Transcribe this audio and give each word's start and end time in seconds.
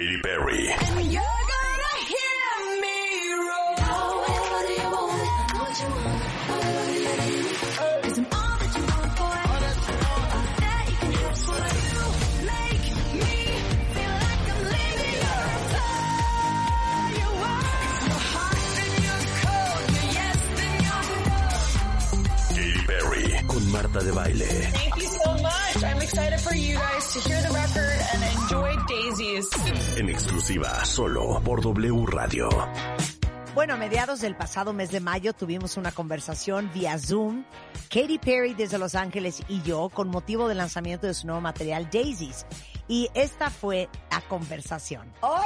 Katy 0.00 0.16
Perry. 0.22 0.90
Marta 23.70 24.02
de 24.02 24.10
Baile. 24.10 24.89
I'm 25.82 26.02
excited 26.02 26.38
for 26.40 26.54
you 26.54 26.76
guys 26.76 27.12
to 27.14 27.20
hear 27.20 27.40
the 27.40 27.52
record 27.54 27.98
and 28.12 28.22
enjoy 28.36 28.76
Daisies. 28.86 29.48
En 29.96 30.08
exclusiva, 30.10 30.84
solo 30.84 31.40
por 31.42 31.62
W 31.62 32.04
Radio. 32.06 32.48
Bueno, 33.54 33.74
a 33.74 33.76
mediados 33.76 34.20
del 34.20 34.36
pasado 34.36 34.72
mes 34.72 34.90
de 34.90 35.00
mayo 35.00 35.32
tuvimos 35.32 35.76
una 35.76 35.90
conversación 35.90 36.70
vía 36.74 36.98
Zoom, 36.98 37.44
Katy 37.88 38.18
Perry 38.18 38.54
desde 38.54 38.78
Los 38.78 38.94
Ángeles 38.94 39.42
y 39.48 39.62
yo, 39.62 39.88
con 39.88 40.08
motivo 40.08 40.48
del 40.48 40.58
lanzamiento 40.58 41.06
de 41.06 41.14
su 41.14 41.26
nuevo 41.26 41.40
material 41.40 41.88
Daisies. 41.90 42.46
Y 42.86 43.08
esta 43.14 43.50
fue 43.50 43.88
la 44.10 44.20
conversación. 44.28 45.10
Hola, 45.20 45.44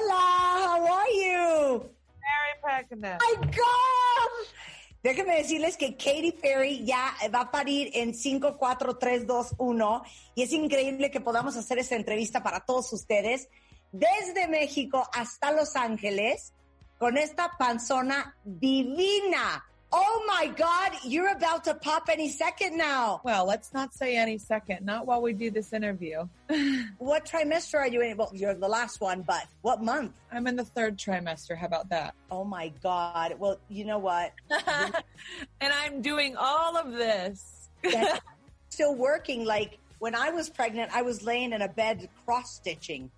how 0.59 0.85
are 0.85 1.13
you? 1.15 1.91
Very 2.21 2.61
pregnant. 2.61 3.23
my 3.23 3.47
God! 3.47 4.04
Déjenme 5.05 5.37
decirles 5.37 5.77
que 5.77 5.99
Katy 5.99 6.33
Perry 6.33 6.83
ya 6.83 7.15
va 7.33 7.41
a 7.43 7.51
parir 7.51 7.91
en 7.93 8.15
5, 8.15 8.57
4, 8.57 8.97
3, 8.97 9.27
2, 9.27 9.55
1 9.59 10.03
y 10.35 10.43
es 10.43 10.53
increíble 10.55 11.11
que 11.11 11.21
podamos 11.21 11.57
hacer 11.57 11.79
esta 11.79 11.95
entrevista 11.95 12.43
para 12.43 12.61
todos 12.61 12.91
ustedes 12.91 13.51
desde 13.93 14.49
México 14.49 15.07
hasta 15.13 15.53
Los 15.53 15.77
Ángeles 15.77 16.55
con 16.99 17.19
esta 17.19 17.53
panzona 17.59 18.35
divina. 18.45 19.67
Oh 19.97 20.25
my 20.27 20.49
God, 20.49 20.91
you're 21.05 21.31
about 21.31 21.63
to 21.65 21.75
pop 21.75 22.09
any 22.11 22.29
second 22.29 22.77
now. 22.77 23.21
Well, 23.23 23.47
let's 23.47 23.73
not 23.73 23.95
say 23.95 24.17
any 24.17 24.39
second, 24.39 24.85
not 24.85 25.07
while 25.07 25.23
we 25.23 25.33
do 25.33 25.53
this 25.53 25.73
interview. 25.73 26.29
What 26.99 27.27
trimester 27.27 27.77
are 27.79 27.87
you 27.87 28.01
in? 28.01 28.17
Well, 28.17 28.33
you're 28.35 28.55
the 28.55 28.69
last 28.69 29.01
one, 29.01 29.23
but 29.23 29.47
what 29.63 29.83
month? 29.83 30.13
I'm 30.33 30.49
in 30.49 30.57
the 30.57 30.65
third 30.65 30.97
trimester. 30.97 31.57
How 31.57 31.67
about 31.67 31.91
that? 31.91 32.15
Oh 32.29 32.45
my 32.45 32.73
God. 32.83 33.37
Well, 33.39 33.61
you 33.69 33.85
know 33.85 33.99
what? 33.99 34.33
and 34.51 35.73
I'm 35.73 36.03
doing 36.03 36.35
all 36.37 36.77
of 36.77 36.93
this. 36.93 37.69
Still 38.71 38.97
working. 38.97 39.45
Like 39.45 39.79
when 40.01 40.17
I 40.17 40.31
was 40.31 40.51
pregnant, 40.51 40.91
I 40.93 41.03
was 41.03 41.23
laying 41.23 41.53
in 41.53 41.63
a 41.63 41.69
bed 41.69 42.09
cross 42.25 42.55
stitching. 42.55 43.13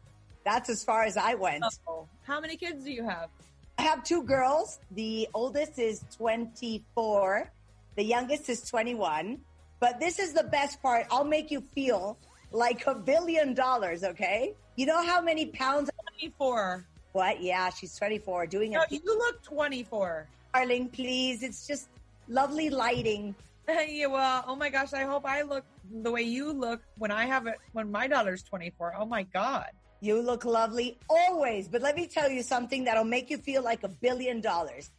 That's 0.44 0.68
as 0.68 0.84
far 0.84 1.04
as 1.04 1.16
I 1.16 1.34
went. 1.36 1.64
Oh. 1.88 2.06
How 2.22 2.38
many 2.38 2.56
kids 2.56 2.84
do 2.84 2.90
you 2.90 3.08
have? 3.08 3.30
I 3.78 3.82
have 3.82 4.02
two 4.04 4.22
girls. 4.22 4.80
The 4.92 5.28
oldest 5.34 5.78
is 5.78 6.04
24. 6.16 7.50
The 7.96 8.02
youngest 8.02 8.48
is 8.48 8.62
21. 8.68 9.38
But 9.80 10.00
this 10.00 10.18
is 10.18 10.32
the 10.32 10.44
best 10.44 10.80
part. 10.82 11.06
I'll 11.10 11.24
make 11.24 11.50
you 11.50 11.62
feel 11.74 12.16
like 12.52 12.86
a 12.86 12.94
billion 12.94 13.52
dollars, 13.54 14.02
okay? 14.04 14.54
You 14.76 14.86
know 14.86 15.04
how 15.04 15.20
many 15.20 15.46
pounds? 15.46 15.90
24. 16.18 16.86
What? 17.12 17.42
Yeah, 17.42 17.70
she's 17.70 17.96
24 17.96 18.46
doing 18.46 18.72
No, 18.72 18.80
a 18.80 18.86
you 18.90 19.00
look 19.04 19.42
24. 19.42 20.26
darling, 20.54 20.88
please. 20.88 21.42
It's 21.42 21.66
just 21.66 21.88
lovely 22.28 22.70
lighting. 22.70 23.34
yeah, 23.68 24.06
well, 24.06 24.44
oh 24.46 24.56
my 24.56 24.70
gosh, 24.70 24.92
I 24.94 25.02
hope 25.02 25.26
I 25.26 25.42
look 25.42 25.64
the 26.02 26.10
way 26.10 26.22
you 26.22 26.52
look 26.52 26.80
when 26.98 27.10
I 27.10 27.26
have 27.26 27.46
it, 27.46 27.56
when 27.72 27.90
my 27.90 28.06
daughter's 28.06 28.42
24. 28.42 28.94
Oh 28.98 29.04
my 29.06 29.24
God. 29.24 29.68
You 30.00 30.20
look 30.20 30.44
lovely 30.44 30.98
always, 31.08 31.68
but 31.68 31.82
let 31.82 31.96
me 31.96 32.06
tell 32.06 32.30
you 32.30 32.42
something 32.42 32.84
that'll 32.84 33.04
make 33.04 33.30
you 33.30 33.38
feel 33.38 33.62
like 33.62 33.82
a 33.82 33.88
billion 33.88 34.40
dollars. 34.40 34.90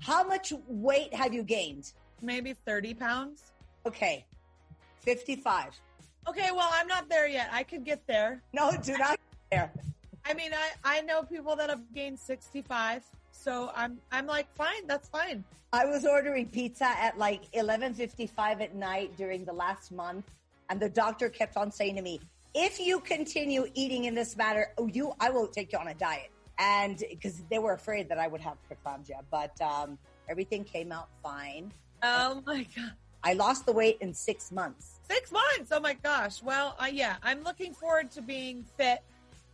How 0.00 0.22
much 0.22 0.52
weight 0.68 1.12
have 1.14 1.34
you 1.34 1.42
gained? 1.42 1.92
Maybe 2.22 2.52
30 2.52 2.94
pounds. 2.94 3.52
Okay. 3.84 4.24
55. 5.00 5.80
Okay, 6.28 6.48
well, 6.52 6.68
I'm 6.72 6.86
not 6.86 7.08
there 7.08 7.28
yet. 7.28 7.48
I 7.52 7.62
could 7.62 7.84
get 7.84 8.06
there. 8.06 8.42
No, 8.52 8.72
do 8.82 8.96
not 8.98 9.18
there. 9.50 9.72
I 10.24 10.34
mean, 10.34 10.52
I, 10.52 10.98
I 10.98 11.00
know 11.02 11.22
people 11.22 11.54
that 11.56 11.70
have 11.70 11.82
gained 11.94 12.18
65. 12.18 13.04
So 13.30 13.70
I'm, 13.76 13.98
I'm 14.10 14.26
like, 14.26 14.52
fine, 14.54 14.86
that's 14.86 15.08
fine. 15.08 15.44
I 15.72 15.84
was 15.84 16.06
ordering 16.06 16.46
pizza 16.46 16.86
at 16.86 17.18
like 17.18 17.50
11:55 17.52 18.60
at 18.60 18.74
night 18.74 19.16
during 19.16 19.44
the 19.44 19.52
last 19.52 19.92
month 19.92 20.24
and 20.68 20.80
the 20.80 20.88
doctor 20.88 21.28
kept 21.28 21.56
on 21.56 21.70
saying 21.70 21.96
to 21.96 22.02
me, 22.02 22.20
"If 22.56 22.80
you 22.80 23.00
continue 23.00 23.66
eating 23.74 24.04
in 24.04 24.14
this 24.14 24.36
manner, 24.36 24.72
oh, 24.78 24.86
you 24.86 25.12
I 25.20 25.30
will 25.30 25.46
take 25.46 25.72
you 25.72 25.78
on 25.78 25.88
a 25.88 25.94
diet." 25.94 26.30
And 26.58 27.02
because 27.10 27.42
they 27.50 27.58
were 27.58 27.74
afraid 27.74 28.08
that 28.08 28.18
I 28.18 28.26
would 28.26 28.40
have 28.40 28.56
preeclampsia, 28.66 29.20
but 29.30 29.60
um, 29.60 29.98
everything 30.28 30.64
came 30.64 30.90
out 30.90 31.08
fine. 31.22 31.70
Oh 32.02 32.42
my 32.46 32.66
God. 32.74 32.92
I 33.22 33.32
lost 33.32 33.66
the 33.66 33.72
weight 33.72 33.98
in 34.00 34.14
6 34.14 34.52
months. 34.52 35.00
Six 35.08 35.32
months. 35.32 35.70
Oh 35.72 35.80
my 35.80 35.94
gosh. 35.94 36.42
Well, 36.42 36.76
uh, 36.80 36.86
yeah, 36.90 37.16
I'm 37.22 37.42
looking 37.42 37.74
forward 37.74 38.10
to 38.12 38.22
being 38.22 38.64
fit 38.76 39.02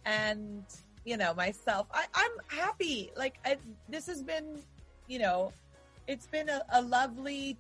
and, 0.05 0.65
you 1.05 1.17
know, 1.17 1.35
myself. 1.35 1.87
I, 1.93 2.05
I'm 2.15 2.31
happy. 2.49 3.11
Like 3.17 3.39
I, 3.45 3.57
this 3.89 4.07
has 4.07 4.23
been, 4.23 4.59
you 5.09 5.19
know, 5.19 5.53
it's 6.07 6.27
been 6.27 6.49
a, 6.49 6.63
a 6.73 6.83
lovely, 6.83 7.57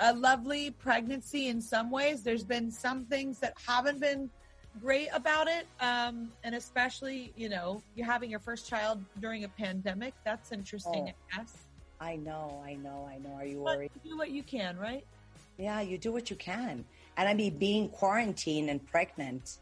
a 0.00 0.12
lovely 0.12 0.70
pregnancy 0.70 1.48
in 1.48 1.60
some 1.60 1.90
ways. 1.90 2.22
There's 2.22 2.44
been 2.44 2.70
some 2.70 3.04
things 3.06 3.38
that 3.40 3.54
haven't 3.66 4.00
been 4.00 4.30
great 4.80 5.08
about 5.12 5.48
it. 5.48 5.66
Um, 5.80 6.30
and 6.44 6.54
especially, 6.54 7.32
you 7.36 7.48
know, 7.48 7.82
you're 7.94 8.06
having 8.06 8.30
your 8.30 8.40
first 8.40 8.68
child 8.68 9.02
during 9.20 9.44
a 9.44 9.48
pandemic. 9.48 10.14
That's 10.24 10.52
interesting, 10.52 11.08
Oh. 11.08 11.12
I 11.32 11.36
guess. 11.38 11.56
I 12.00 12.16
know, 12.16 12.62
I 12.64 12.74
know, 12.74 13.08
I 13.10 13.18
know. 13.18 13.34
Are 13.34 13.44
you 13.44 13.62
But 13.64 13.76
worried? 13.78 13.90
you 14.04 14.12
do 14.12 14.18
what 14.18 14.30
you 14.30 14.42
can, 14.42 14.76
right? 14.78 15.04
Yeah, 15.58 15.80
you 15.80 15.98
do 15.98 16.12
what 16.12 16.30
you 16.30 16.36
can. 16.36 16.84
And 17.16 17.28
I 17.28 17.34
mean, 17.34 17.58
being 17.58 17.88
quarantined 17.88 18.70
and 18.70 18.84
pregnant, 18.86 19.58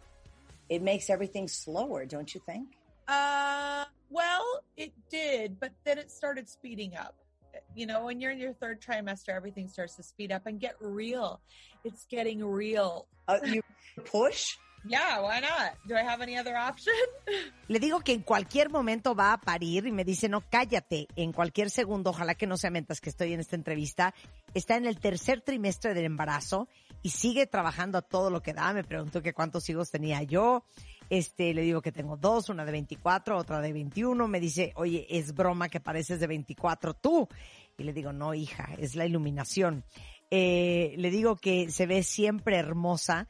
it 0.68 0.82
makes 0.82 1.08
everything 1.08 1.48
slower, 1.48 2.04
don't 2.04 2.34
you 2.34 2.40
think? 2.44 2.68
Uh, 3.08 3.84
well, 4.10 4.62
it 4.76 4.92
did, 5.10 5.58
but 5.58 5.72
then 5.84 5.96
it 5.96 6.10
started 6.10 6.48
speeding 6.48 6.94
up. 6.96 7.14
You 7.74 7.86
know, 7.86 8.04
when 8.04 8.20
you're 8.20 8.32
in 8.32 8.38
your 8.38 8.52
third 8.52 8.82
trimester, 8.82 9.30
everything 9.30 9.68
starts 9.68 9.96
to 9.96 10.02
speed 10.02 10.30
up 10.32 10.46
and 10.46 10.60
get 10.60 10.76
real. 10.80 11.40
It's 11.84 12.04
getting 12.10 12.44
real. 12.44 13.06
Uh, 13.28 13.38
you 13.44 13.62
push? 14.04 14.56
Yeah, 14.88 15.20
why 15.20 15.40
not? 15.40 15.74
Do 15.84 15.96
I 15.96 16.02
have 16.02 16.22
any 16.22 16.38
other 16.38 16.54
option? 16.56 16.94
Le 17.68 17.80
digo 17.80 18.00
que 18.00 18.12
en 18.12 18.22
cualquier 18.22 18.70
momento 18.70 19.14
va 19.14 19.32
a 19.32 19.40
parir 19.40 19.86
y 19.86 19.92
me 19.92 20.04
dice, 20.04 20.28
no, 20.28 20.42
cállate, 20.48 21.08
en 21.16 21.32
cualquier 21.32 21.70
segundo, 21.70 22.10
ojalá 22.10 22.34
que 22.34 22.46
no 22.46 22.56
sea 22.56 22.70
mientras 22.70 23.00
que 23.00 23.10
estoy 23.10 23.32
en 23.32 23.40
esta 23.40 23.56
entrevista, 23.56 24.14
está 24.54 24.76
en 24.76 24.86
el 24.86 25.00
tercer 25.00 25.40
trimestre 25.40 25.92
del 25.92 26.04
embarazo 26.04 26.68
y 27.02 27.10
sigue 27.10 27.46
trabajando 27.46 27.98
a 27.98 28.02
todo 28.02 28.30
lo 28.30 28.42
que 28.42 28.52
da. 28.52 28.72
Me 28.72 28.84
preguntó 28.84 29.22
que 29.22 29.32
cuántos 29.32 29.68
hijos 29.68 29.90
tenía 29.90 30.22
yo. 30.22 30.64
Este, 31.10 31.54
le 31.54 31.62
digo 31.62 31.82
que 31.82 31.92
tengo 31.92 32.16
dos, 32.16 32.48
una 32.48 32.64
de 32.64 32.72
24, 32.72 33.36
otra 33.36 33.60
de 33.60 33.72
21. 33.72 34.28
Me 34.28 34.40
dice, 34.40 34.72
oye, 34.76 35.06
es 35.08 35.34
broma 35.34 35.68
que 35.68 35.80
pareces 35.80 36.20
de 36.20 36.26
24 36.26 36.94
tú. 36.94 37.28
Y 37.78 37.84
le 37.84 37.92
digo, 37.92 38.12
no, 38.12 38.34
hija, 38.34 38.68
es 38.78 38.94
la 38.94 39.06
iluminación. 39.06 39.84
Eh, 40.30 40.94
le 40.96 41.10
digo 41.10 41.36
que 41.36 41.70
se 41.70 41.86
ve 41.86 42.02
siempre 42.02 42.56
hermosa 42.56 43.28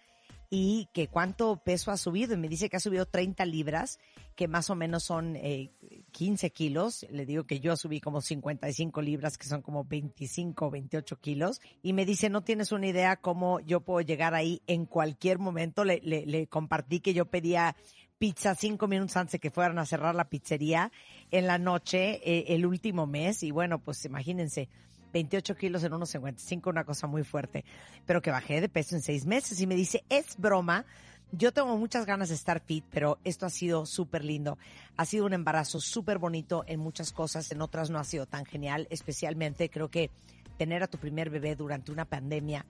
y 0.58 0.88
que 0.94 1.08
cuánto 1.08 1.58
peso 1.58 1.90
ha 1.90 1.98
subido. 1.98 2.32
Y 2.32 2.38
me 2.38 2.48
dice 2.48 2.70
que 2.70 2.78
ha 2.78 2.80
subido 2.80 3.04
30 3.04 3.44
libras, 3.44 3.98
que 4.36 4.48
más 4.48 4.70
o 4.70 4.74
menos 4.74 5.02
son 5.02 5.36
eh, 5.36 5.70
15 6.12 6.48
kilos. 6.48 7.06
Le 7.10 7.26
digo 7.26 7.44
que 7.44 7.60
yo 7.60 7.76
subí 7.76 8.00
como 8.00 8.22
55 8.22 9.02
libras, 9.02 9.36
que 9.36 9.46
son 9.46 9.60
como 9.60 9.84
25 9.84 10.64
o 10.64 10.70
28 10.70 11.20
kilos. 11.20 11.60
Y 11.82 11.92
me 11.92 12.06
dice, 12.06 12.30
no 12.30 12.40
tienes 12.40 12.72
una 12.72 12.86
idea 12.86 13.16
cómo 13.16 13.60
yo 13.60 13.82
puedo 13.82 14.00
llegar 14.00 14.34
ahí 14.34 14.62
en 14.66 14.86
cualquier 14.86 15.38
momento. 15.38 15.84
Le, 15.84 16.00
le, 16.02 16.24
le 16.24 16.46
compartí 16.46 17.00
que 17.00 17.12
yo 17.12 17.26
pedía 17.26 17.76
pizza 18.16 18.54
cinco 18.54 18.88
minutos 18.88 19.18
antes 19.18 19.32
de 19.32 19.40
que 19.40 19.50
fueran 19.50 19.78
a 19.78 19.84
cerrar 19.84 20.14
la 20.14 20.30
pizzería 20.30 20.90
en 21.30 21.46
la 21.46 21.58
noche 21.58 22.22
eh, 22.24 22.54
el 22.54 22.64
último 22.64 23.06
mes. 23.06 23.42
Y 23.42 23.50
bueno, 23.50 23.78
pues 23.78 24.06
imagínense. 24.06 24.70
28 25.16 25.56
kilos 25.56 25.82
en 25.82 25.94
unos 25.94 26.10
55, 26.10 26.68
una 26.68 26.84
cosa 26.84 27.06
muy 27.06 27.24
fuerte, 27.24 27.64
pero 28.04 28.20
que 28.20 28.30
bajé 28.30 28.60
de 28.60 28.68
peso 28.68 28.96
en 28.96 29.00
seis 29.00 29.24
meses 29.24 29.58
y 29.62 29.66
me 29.66 29.74
dice, 29.74 30.04
es 30.10 30.36
broma, 30.36 30.84
yo 31.32 31.52
tengo 31.52 31.74
muchas 31.78 32.04
ganas 32.04 32.28
de 32.28 32.34
estar 32.34 32.60
fit, 32.60 32.84
pero 32.90 33.18
esto 33.24 33.46
ha 33.46 33.50
sido 33.50 33.86
súper 33.86 34.26
lindo. 34.26 34.58
Ha 34.98 35.06
sido 35.06 35.24
un 35.24 35.32
embarazo 35.32 35.80
súper 35.80 36.18
bonito 36.18 36.64
en 36.66 36.80
muchas 36.80 37.12
cosas, 37.12 37.50
en 37.50 37.62
otras 37.62 37.88
no 37.88 37.98
ha 37.98 38.04
sido 38.04 38.26
tan 38.26 38.44
genial, 38.44 38.88
especialmente 38.90 39.70
creo 39.70 39.90
que 39.90 40.10
tener 40.58 40.82
a 40.82 40.86
tu 40.86 40.98
primer 40.98 41.30
bebé 41.30 41.56
durante 41.56 41.92
una 41.92 42.04
pandemia 42.04 42.66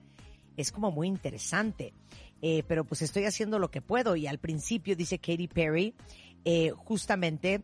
es 0.55 0.71
como 0.71 0.89
muy 0.89 1.07
interesante. 1.07 1.93
Eh, 2.41 2.63
pero 2.65 2.85
pues 2.85 3.01
estoy 3.01 3.25
haciendo 3.25 3.59
lo 3.59 3.71
que 3.71 3.81
puedo 3.81 4.15
y 4.15 4.25
al 4.25 4.37
principio, 4.37 4.95
dice 4.95 5.19
Katy 5.19 5.49
Perry, 5.49 5.95
eh, 6.45 6.71
justamente 6.71 7.61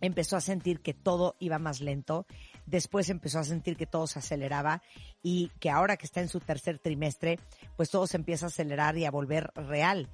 empezó 0.00 0.36
a 0.36 0.40
sentir 0.40 0.80
que 0.80 0.94
todo 0.94 1.36
iba 1.38 1.58
más 1.58 1.80
lento, 1.80 2.26
después 2.68 3.08
empezó 3.08 3.38
a 3.38 3.44
sentir 3.44 3.76
que 3.76 3.86
todo 3.86 4.06
se 4.06 4.18
aceleraba 4.18 4.82
y 5.22 5.50
que 5.60 5.70
ahora 5.70 5.96
que 5.96 6.06
está 6.06 6.20
en 6.20 6.28
su 6.28 6.40
tercer 6.40 6.78
trimestre, 6.78 7.38
pues 7.76 7.90
todo 7.90 8.06
se 8.06 8.16
empieza 8.16 8.46
a 8.46 8.48
acelerar 8.48 8.96
y 8.96 9.04
a 9.04 9.10
volver 9.10 9.50
real. 9.54 10.08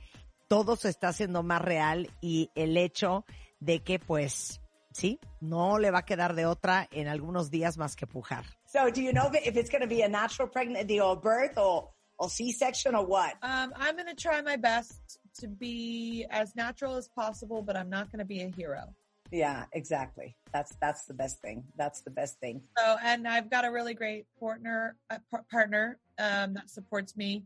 Todo 0.49 0.77
se 0.77 0.89
está 0.89 1.09
haciendo 1.09 1.43
más 1.43 1.63
real 1.63 2.11
y 2.21 2.51
el 2.55 2.77
hecho 2.77 3.25
de 3.61 3.83
que 3.83 3.99
pues 3.99 4.61
sí, 4.93 5.19
no 5.41 5.79
le 5.79 5.91
va 5.91 6.01
a 6.01 6.05
quedar 6.05 6.35
de 6.35 6.47
otra 6.47 6.89
en 6.93 7.09
algunos 7.09 7.51
días 7.51 7.77
más 7.77 7.97
que 7.97 8.07
pujar. 8.07 8.45
So, 8.67 8.91
do 8.91 9.01
you 9.01 9.13
know 9.13 9.29
if, 9.33 9.47
if 9.47 9.57
it's 9.57 9.71
going 9.71 9.83
to 9.83 9.89
be 9.89 10.03
a 10.03 10.09
natural 10.09 10.49
pregnancy 10.49 11.01
or 11.01 11.17
birth 11.17 11.59
or, 11.59 11.91
or 12.19 12.31
C-section 12.31 12.95
or 12.95 13.05
what? 13.07 13.35
Um, 13.43 13.73
I'm 13.77 13.97
going 13.97 14.09
to 14.09 14.15
try 14.15 14.41
my 14.43 14.57
best 14.57 15.19
to 15.41 15.49
be 15.49 16.27
as 16.31 16.55
natural 16.55 16.97
as 16.97 17.09
possible, 17.09 17.63
but 17.63 17.77
I'm 17.77 17.91
not 17.91 18.11
going 18.13 18.21
to 18.21 18.25
be 18.25 18.43
a 18.43 18.51
hero. 18.51 18.95
Yeah, 19.35 19.65
exactly. 19.73 20.37
That's 20.53 20.77
that's 20.81 21.07
the 21.07 21.15
best 21.15 21.41
thing. 21.41 21.65
That's 21.77 22.03
the 22.03 22.11
best 22.11 22.39
thing. 22.39 22.63
So, 22.79 22.97
and 23.03 23.27
I've 23.27 23.51
got 23.51 23.65
a 23.65 23.73
really 23.73 23.93
great 23.93 24.27
partner, 24.39 24.97
uh, 25.11 25.19
par- 25.29 25.45
partner 25.51 25.99
um, 26.21 26.55
that 26.55 26.71
supports 26.71 27.17
me. 27.17 27.43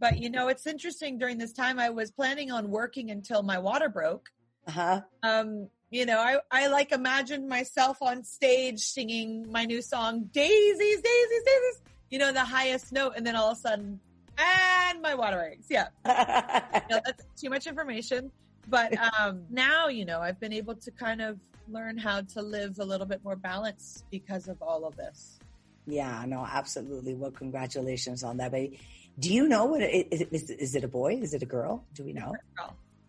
But 0.00 0.18
you 0.18 0.30
know, 0.30 0.48
it's 0.48 0.66
interesting. 0.66 1.16
During 1.16 1.38
this 1.38 1.52
time, 1.52 1.78
I 1.78 1.90
was 1.90 2.10
planning 2.10 2.50
on 2.50 2.70
working 2.70 3.12
until 3.12 3.44
my 3.44 3.56
water 3.56 3.88
broke. 3.88 4.30
Uh 4.66 4.72
huh. 4.72 5.00
Um, 5.22 5.68
you 5.90 6.06
know, 6.06 6.18
I 6.18 6.38
I 6.50 6.66
like 6.66 6.90
imagined 6.90 7.48
myself 7.48 8.02
on 8.02 8.24
stage 8.24 8.80
singing 8.80 9.46
my 9.48 9.64
new 9.64 9.80
song, 9.80 10.28
"Daisies, 10.32 11.00
Daisies, 11.00 11.42
Daisies." 11.46 11.82
You 12.10 12.18
know, 12.18 12.32
the 12.32 12.44
highest 12.44 12.90
note, 12.90 13.12
and 13.16 13.24
then 13.24 13.36
all 13.36 13.52
of 13.52 13.58
a 13.58 13.60
sudden, 13.60 14.00
and 14.36 15.00
my 15.00 15.14
water 15.14 15.36
breaks. 15.36 15.66
Yeah, 15.70 15.86
no, 16.04 16.98
that's 17.04 17.24
too 17.40 17.48
much 17.48 17.68
information. 17.68 18.32
But 18.66 18.94
um, 19.20 19.44
now, 19.50 19.88
you 19.88 20.04
know, 20.04 20.20
I've 20.20 20.40
been 20.40 20.52
able 20.52 20.74
to 20.76 20.90
kind 20.90 21.20
of 21.20 21.38
learn 21.68 21.98
how 21.98 22.22
to 22.22 22.42
live 22.42 22.78
a 22.78 22.84
little 22.84 23.06
bit 23.06 23.22
more 23.22 23.36
balanced 23.36 24.04
because 24.10 24.48
of 24.48 24.60
all 24.62 24.84
of 24.84 24.96
this. 24.96 25.38
yeah, 25.86 26.24
no, 26.26 26.46
absolutely. 26.50 27.14
Well, 27.14 27.30
congratulations 27.30 28.24
on 28.24 28.38
that, 28.38 28.52
baby. 28.52 28.80
Do 29.18 29.32
you 29.32 29.48
know 29.48 29.64
what 29.64 29.82
it 29.82 30.08
is? 30.10 30.22
Is, 30.30 30.50
is 30.50 30.74
it 30.74 30.84
a 30.84 30.88
boy? 30.88 31.14
Is 31.14 31.34
it 31.34 31.42
a 31.42 31.46
girl? 31.46 31.84
Do 31.94 32.04
we 32.04 32.12
know? 32.12 32.34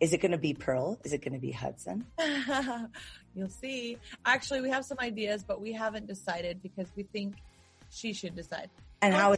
Is 0.00 0.12
it 0.12 0.20
going 0.20 0.32
to 0.32 0.38
be 0.38 0.54
Pearl? 0.54 0.98
Is 1.04 1.12
it 1.12 1.22
going 1.22 1.34
to 1.34 1.38
be 1.38 1.52
Hudson? 1.52 2.06
You'll 3.34 3.48
see. 3.48 3.98
Actually, 4.24 4.62
we 4.62 4.70
have 4.70 4.84
some 4.84 4.98
ideas, 4.98 5.44
but 5.46 5.60
we 5.60 5.72
haven't 5.72 6.06
decided 6.06 6.62
because 6.62 6.88
we 6.96 7.04
think 7.04 7.34
she 7.90 8.12
should 8.12 8.34
decide. 8.34 8.70
And 9.02 9.14
how? 9.14 9.36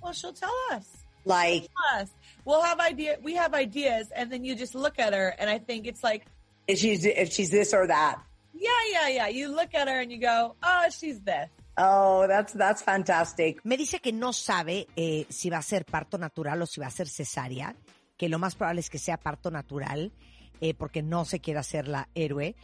Well, 0.00 0.12
she'll 0.12 0.32
tell 0.32 0.54
us. 0.70 1.03
Like, 1.24 1.68
Us. 1.94 2.10
We'll 2.44 2.62
have 2.62 2.80
idea. 2.80 3.18
We 3.22 3.34
have 3.34 3.54
ideas, 3.54 4.10
and 4.14 4.30
then 4.30 4.44
you 4.44 4.54
just 4.54 4.74
look 4.74 4.98
at 4.98 5.14
her, 5.14 5.34
and 5.38 5.48
I 5.48 5.58
think 5.58 5.86
it's 5.86 6.04
like, 6.04 6.26
if 6.66 6.78
she's 6.78 7.04
if 7.04 7.32
she's 7.32 7.50
this 7.50 7.72
or 7.72 7.86
that? 7.86 8.18
yeah, 8.64 8.70
yeah, 8.92 9.08
yeah. 9.08 9.28
You 9.28 9.48
look 9.48 9.74
at 9.74 9.88
her 9.88 10.00
and 10.00 10.10
you 10.10 10.18
go, 10.18 10.56
oh, 10.62 10.84
she's 10.90 11.20
this. 11.22 11.50
Oh, 11.76 12.26
that's 12.28 12.52
that's 12.52 12.82
fantastic. 12.82 13.64
Me 13.64 13.76
dice 13.76 14.00
que 14.00 14.12
no 14.12 14.32
sabe 14.32 14.86
eh, 14.96 15.26
si 15.28 15.50
va 15.50 15.58
a 15.58 15.62
ser 15.62 15.84
parto 15.84 16.18
natural 16.18 16.62
o 16.62 16.66
si 16.66 16.80
va 16.80 16.86
a 16.86 16.90
ser 16.90 17.08
cesárea, 17.08 17.74
que 18.16 18.28
lo 18.28 18.38
más 18.38 18.54
probable 18.54 18.80
es 18.80 18.90
que 18.90 18.98
sea 18.98 19.16
parto 19.16 19.50
natural, 19.50 20.12
eh, 20.60 20.74
porque 20.74 21.02
no 21.02 21.24
se 21.24 21.40
quiere 21.40 21.60
hacer 21.60 21.88
la 21.88 22.08
héroe. 22.14 22.54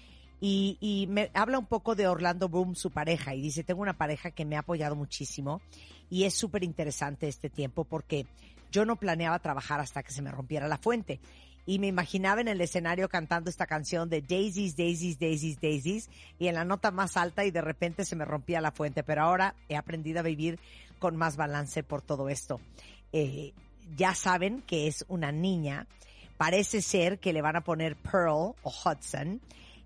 Y, 0.43 0.79
y 0.81 1.07
me 1.09 1.31
habla 1.35 1.59
un 1.59 1.67
poco 1.67 1.95
de 1.95 2.09
Orlando 2.09 2.49
Bloom, 2.49 2.75
su 2.75 2.91
pareja, 2.91 3.35
y 3.35 3.43
dice, 3.43 3.63
tengo 3.63 3.83
una 3.83 3.99
pareja 3.99 4.31
que 4.31 4.47
me 4.47 4.57
ha 4.57 4.61
apoyado 4.61 4.97
muchísimo 4.97 5.61
y 6.11 6.25
es 6.25 6.35
súper 6.35 6.65
interesante 6.65 7.29
este 7.29 7.49
tiempo 7.49 7.85
porque 7.85 8.27
yo 8.71 8.85
no 8.85 8.97
planeaba 8.97 9.39
trabajar 9.39 9.81
hasta 9.81 10.03
que 10.03 10.13
se 10.13 10.23
me 10.23 10.31
rompiera 10.33 10.69
la 10.69 10.79
fuente. 10.79 11.21
Y 11.67 11.79
me 11.79 11.87
imaginaba 11.87 12.41
en 12.41 12.49
el 12.49 12.61
escenario 12.61 13.09
cantando 13.09 13.51
esta 13.51 13.67
canción 13.67 14.09
de 14.09 14.23
Daisies, 14.23 14.77
Daisies, 14.77 15.19
Daisies, 15.19 15.61
Daisies, 15.61 16.11
y 16.39 16.49
en 16.49 16.55
la 16.55 16.65
nota 16.65 16.91
más 16.91 17.17
alta 17.17 17.45
y 17.45 17.51
de 17.51 17.61
repente 17.61 18.05
se 18.05 18.17
me 18.17 18.25
rompía 18.25 18.61
la 18.61 18.73
fuente. 18.73 19.05
Pero 19.05 19.23
ahora 19.23 19.55
he 19.69 19.77
aprendido 19.77 20.21
a 20.21 20.25
vivir 20.25 20.59
con 20.99 21.17
más 21.17 21.37
balance 21.37 21.83
por 21.83 22.03
todo 22.03 22.29
esto. 22.29 22.61
Eh, 23.13 23.53
ya 23.97 24.15
saben 24.15 24.63
que 24.63 24.89
es 24.89 25.05
una 25.09 25.33
niña. 25.33 25.87
Parece 26.37 26.83
ser 26.83 27.19
que 27.19 27.33
le 27.33 27.43
van 27.43 27.57
a 27.57 27.65
poner 27.65 27.97
Pearl 27.97 28.55
o 28.63 28.73
Hudson, 28.85 29.41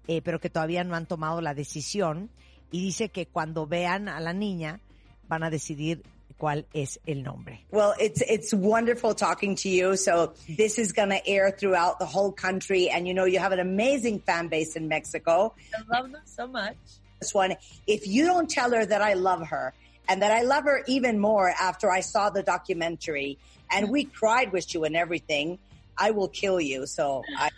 eh, 0.07 0.23
pero 0.23 0.41
que 0.41 0.51
todavía 0.51 0.85
no 0.85 0.95
han 0.95 1.07
tomado 1.07 1.41
la 1.41 1.55
decisión. 1.55 2.31
Y 2.71 2.81
dice 2.81 3.09
que 3.09 3.27
cuando 3.27 3.67
vean 3.67 4.09
a 4.09 4.21
la 4.21 4.33
niña 4.33 4.81
van 5.29 5.43
a 5.43 5.51
decidir 5.51 6.03
cuál 6.39 6.65
es 6.75 6.99
el 7.07 7.23
nombre. 7.23 7.61
Well, 7.71 7.95
it's 7.99 8.23
it's 8.23 8.53
wonderful 8.53 9.15
talking 9.15 9.57
to 9.57 9.69
you. 9.69 9.97
So 9.97 10.35
this 10.49 10.79
is 10.79 10.93
going 10.93 11.11
to 11.11 11.27
air 11.27 11.51
throughout 11.51 11.99
the 11.99 12.07
whole 12.07 12.33
country, 12.33 12.89
and 12.89 13.07
you 13.07 13.15
know 13.15 13.25
you 13.25 13.39
have 13.39 13.53
an 13.53 13.61
amazing 13.61 14.21
fan 14.21 14.49
base 14.49 14.77
in 14.77 14.89
Mexico. 14.89 15.55
I 15.75 16.01
love 16.01 16.11
them 16.13 16.23
so 16.25 16.47
much. 16.47 16.77
This 17.21 17.35
one, 17.35 17.55
if 17.87 18.07
you 18.07 18.27
don't 18.27 18.51
tell 18.51 18.73
her 18.73 18.85
that 18.85 19.01
I 19.01 19.15
love 19.15 19.49
her 19.49 19.73
and 20.09 20.21
that 20.23 20.33
I 20.33 20.43
love 20.43 20.65
her 20.65 20.83
even 20.87 21.19
more 21.19 21.49
after 21.49 21.91
I 21.91 22.01
saw 22.01 22.29
the 22.31 22.43
documentary 22.43 23.39
and 23.71 23.91
we 23.91 24.05
cried 24.05 24.53
with 24.53 24.75
you 24.75 24.85
and 24.85 24.97
everything, 24.97 25.59
I 25.97 26.11
will 26.11 26.29
kill 26.29 26.61
you. 26.61 26.87
So 26.87 27.23
I 27.39 27.51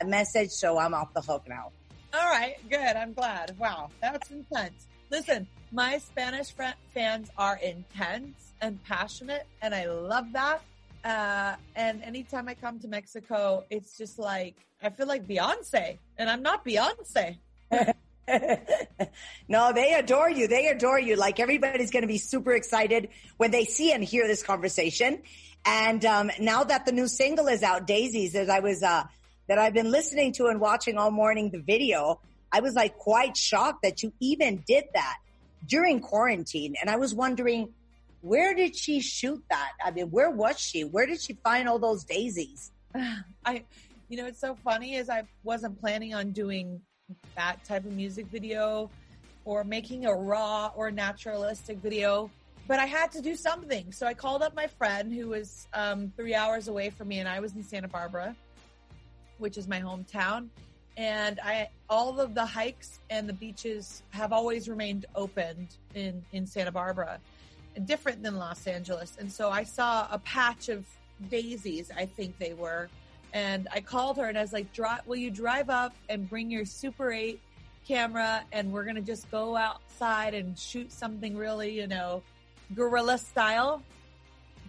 a 0.00 0.04
message. 0.04 0.50
So 0.50 0.78
I'm 0.78 0.94
off 0.94 1.12
the 1.14 1.20
hook 1.20 1.44
now. 1.48 1.72
All 2.12 2.30
right, 2.30 2.56
good. 2.68 2.78
I'm 2.78 3.12
glad. 3.12 3.56
Wow, 3.58 3.90
that's 4.00 4.30
intense. 4.30 4.86
Listen, 5.10 5.46
my 5.72 5.98
Spanish 5.98 6.54
fans 6.94 7.30
are 7.36 7.56
intense 7.56 8.52
and 8.60 8.82
passionate, 8.84 9.46
and 9.60 9.74
I 9.74 9.86
love 9.86 10.32
that. 10.32 10.62
Uh, 11.04 11.56
and 11.74 12.02
anytime 12.02 12.48
I 12.48 12.54
come 12.54 12.78
to 12.80 12.88
Mexico, 12.88 13.64
it's 13.70 13.96
just 13.96 14.18
like 14.18 14.54
I 14.82 14.90
feel 14.90 15.06
like 15.06 15.26
Beyonce, 15.26 15.98
and 16.16 16.30
I'm 16.30 16.42
not 16.42 16.64
Beyonce. 16.64 17.38
no, 19.48 19.72
they 19.72 19.94
adore 19.94 20.30
you. 20.30 20.46
They 20.46 20.68
adore 20.68 21.00
you. 21.00 21.16
Like 21.16 21.40
everybody's 21.40 21.90
going 21.90 22.02
to 22.02 22.08
be 22.08 22.18
super 22.18 22.52
excited 22.52 23.08
when 23.36 23.50
they 23.50 23.64
see 23.64 23.92
and 23.92 24.04
hear 24.04 24.26
this 24.26 24.42
conversation. 24.42 25.22
And 25.64 26.04
um, 26.04 26.30
now 26.38 26.64
that 26.64 26.86
the 26.86 26.92
new 26.92 27.08
single 27.08 27.48
is 27.48 27.62
out, 27.62 27.86
Daisies, 27.86 28.34
as 28.34 28.48
I 28.48 28.60
was 28.60 28.82
uh, 28.82 29.04
that 29.48 29.58
I've 29.58 29.74
been 29.74 29.90
listening 29.90 30.32
to 30.34 30.46
and 30.46 30.60
watching 30.60 30.96
all 30.96 31.10
morning 31.10 31.50
the 31.50 31.60
video, 31.60 32.20
I 32.52 32.60
was 32.60 32.74
like 32.74 32.96
quite 32.98 33.36
shocked 33.36 33.82
that 33.82 34.02
you 34.02 34.12
even 34.20 34.62
did 34.66 34.84
that 34.94 35.18
during 35.66 36.00
quarantine. 36.00 36.74
And 36.80 36.90
I 36.90 36.96
was 36.96 37.14
wondering, 37.14 37.72
where 38.22 38.54
did 38.54 38.76
she 38.76 39.00
shoot 39.00 39.42
that? 39.50 39.72
I 39.84 39.90
mean, 39.90 40.10
where 40.10 40.30
was 40.30 40.58
she? 40.58 40.84
Where 40.84 41.06
did 41.06 41.20
she 41.20 41.34
find 41.44 41.68
all 41.68 41.78
those 41.78 42.04
daisies? 42.04 42.70
I, 43.44 43.64
you 44.08 44.16
know, 44.16 44.26
it's 44.26 44.40
so 44.40 44.56
funny 44.56 44.96
is 44.96 45.08
I 45.08 45.22
wasn't 45.44 45.80
planning 45.80 46.14
on 46.14 46.32
doing 46.32 46.80
that 47.36 47.64
type 47.64 47.84
of 47.84 47.92
music 47.92 48.26
video 48.26 48.90
or 49.44 49.64
making 49.64 50.06
a 50.06 50.14
raw 50.14 50.70
or 50.76 50.90
naturalistic 50.90 51.78
video, 51.78 52.30
but 52.68 52.78
I 52.78 52.86
had 52.86 53.10
to 53.12 53.22
do 53.22 53.34
something. 53.34 53.90
So 53.92 54.06
I 54.06 54.14
called 54.14 54.42
up 54.42 54.54
my 54.54 54.66
friend 54.66 55.12
who 55.12 55.28
was 55.28 55.66
um, 55.72 56.12
three 56.16 56.34
hours 56.34 56.68
away 56.68 56.90
from 56.90 57.08
me, 57.08 57.18
and 57.18 57.28
I 57.28 57.40
was 57.40 57.54
in 57.54 57.62
Santa 57.62 57.88
Barbara, 57.88 58.36
which 59.38 59.56
is 59.56 59.66
my 59.66 59.80
hometown. 59.80 60.48
And 61.00 61.40
I, 61.42 61.70
all 61.88 62.20
of 62.20 62.34
the 62.34 62.44
hikes 62.44 63.00
and 63.08 63.26
the 63.26 63.32
beaches 63.32 64.02
have 64.10 64.34
always 64.34 64.68
remained 64.68 65.06
opened 65.14 65.68
in 65.94 66.22
in 66.32 66.46
Santa 66.46 66.70
Barbara, 66.70 67.18
different 67.86 68.22
than 68.22 68.36
Los 68.36 68.66
Angeles. 68.66 69.16
And 69.18 69.32
so 69.32 69.48
I 69.48 69.62
saw 69.62 70.06
a 70.10 70.18
patch 70.18 70.68
of 70.68 70.84
daisies, 71.30 71.90
I 71.96 72.04
think 72.04 72.38
they 72.38 72.52
were. 72.52 72.90
And 73.32 73.66
I 73.72 73.80
called 73.80 74.18
her 74.18 74.26
and 74.26 74.36
I 74.36 74.42
was 74.42 74.52
like, 74.52 74.74
"Dri- 74.74 75.00
will 75.06 75.16
you 75.16 75.30
drive 75.30 75.70
up 75.70 75.94
and 76.10 76.28
bring 76.28 76.50
your 76.50 76.66
Super 76.66 77.10
8 77.10 77.40
camera 77.88 78.44
and 78.52 78.70
we're 78.70 78.84
to 78.96 79.00
just 79.00 79.30
go 79.30 79.56
outside 79.56 80.34
and 80.34 80.58
shoot 80.58 80.92
something 80.92 81.34
really, 81.34 81.70
you 81.70 81.86
know, 81.86 82.22
guerrilla 82.74 83.16
style? 83.16 83.82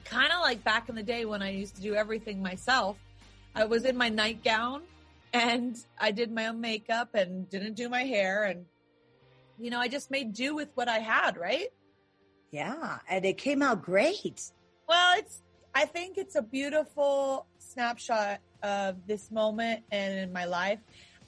Kind 0.05 0.31
of 0.31 0.39
like 0.39 0.63
back 0.63 0.87
in 0.87 0.95
the 0.95 1.03
day 1.03 1.25
when 1.25 1.41
I 1.41 1.49
used 1.49 1.75
to 1.75 1.81
do 1.81 1.93
everything 1.93 2.41
myself. 2.41 2.95
I 3.53 3.65
was 3.65 3.83
in 3.83 3.97
my 3.97 4.07
nightgown 4.07 4.83
and 5.33 5.77
I 5.99 6.11
did 6.11 6.31
my 6.31 6.47
own 6.47 6.61
makeup 6.61 7.15
and 7.15 7.49
didn't 7.49 7.75
do 7.75 7.89
my 7.89 8.03
hair. 8.03 8.43
And, 8.43 8.65
you 9.59 9.69
know, 9.69 9.79
I 9.79 9.87
just 9.87 10.11
made 10.11 10.33
do 10.33 10.55
with 10.55 10.69
what 10.75 10.87
I 10.87 10.99
had, 10.99 11.37
right? 11.37 11.69
Yeah, 12.51 12.99
and 13.09 13.25
it 13.25 13.37
came 13.37 13.61
out 13.61 13.81
great. 13.81 14.51
Well, 14.87 15.17
it's, 15.17 15.41
I 15.73 15.85
think 15.85 16.17
it's 16.17 16.35
a 16.35 16.41
beautiful 16.41 17.45
snapshot 17.59 18.41
of 18.61 19.07
this 19.07 19.31
moment 19.31 19.83
and 19.91 20.19
in 20.19 20.33
my 20.33 20.45
life. 20.45 20.79